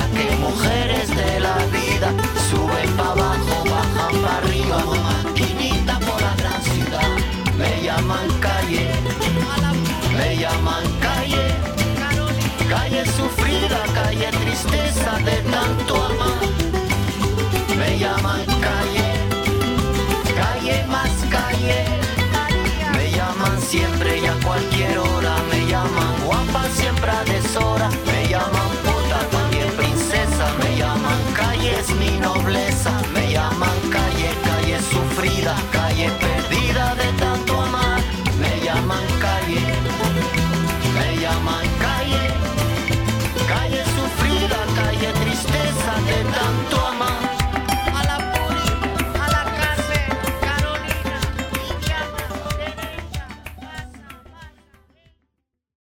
cualquier 24.56 24.98
hora, 24.98 25.36
me 25.50 25.66
llaman 25.66 26.14
guapa 26.24 26.64
siempre 26.70 27.10
a 27.10 27.22
deshora, 27.24 27.90
me 28.06 28.26
llaman 28.28 28.70
puta 28.84 29.18
también 29.30 29.68
princesa, 29.76 30.46
me 30.62 30.78
llaman 30.78 31.20
calle 31.34 31.78
es 31.78 31.90
mi 31.96 32.18
nobleza. 32.18 33.05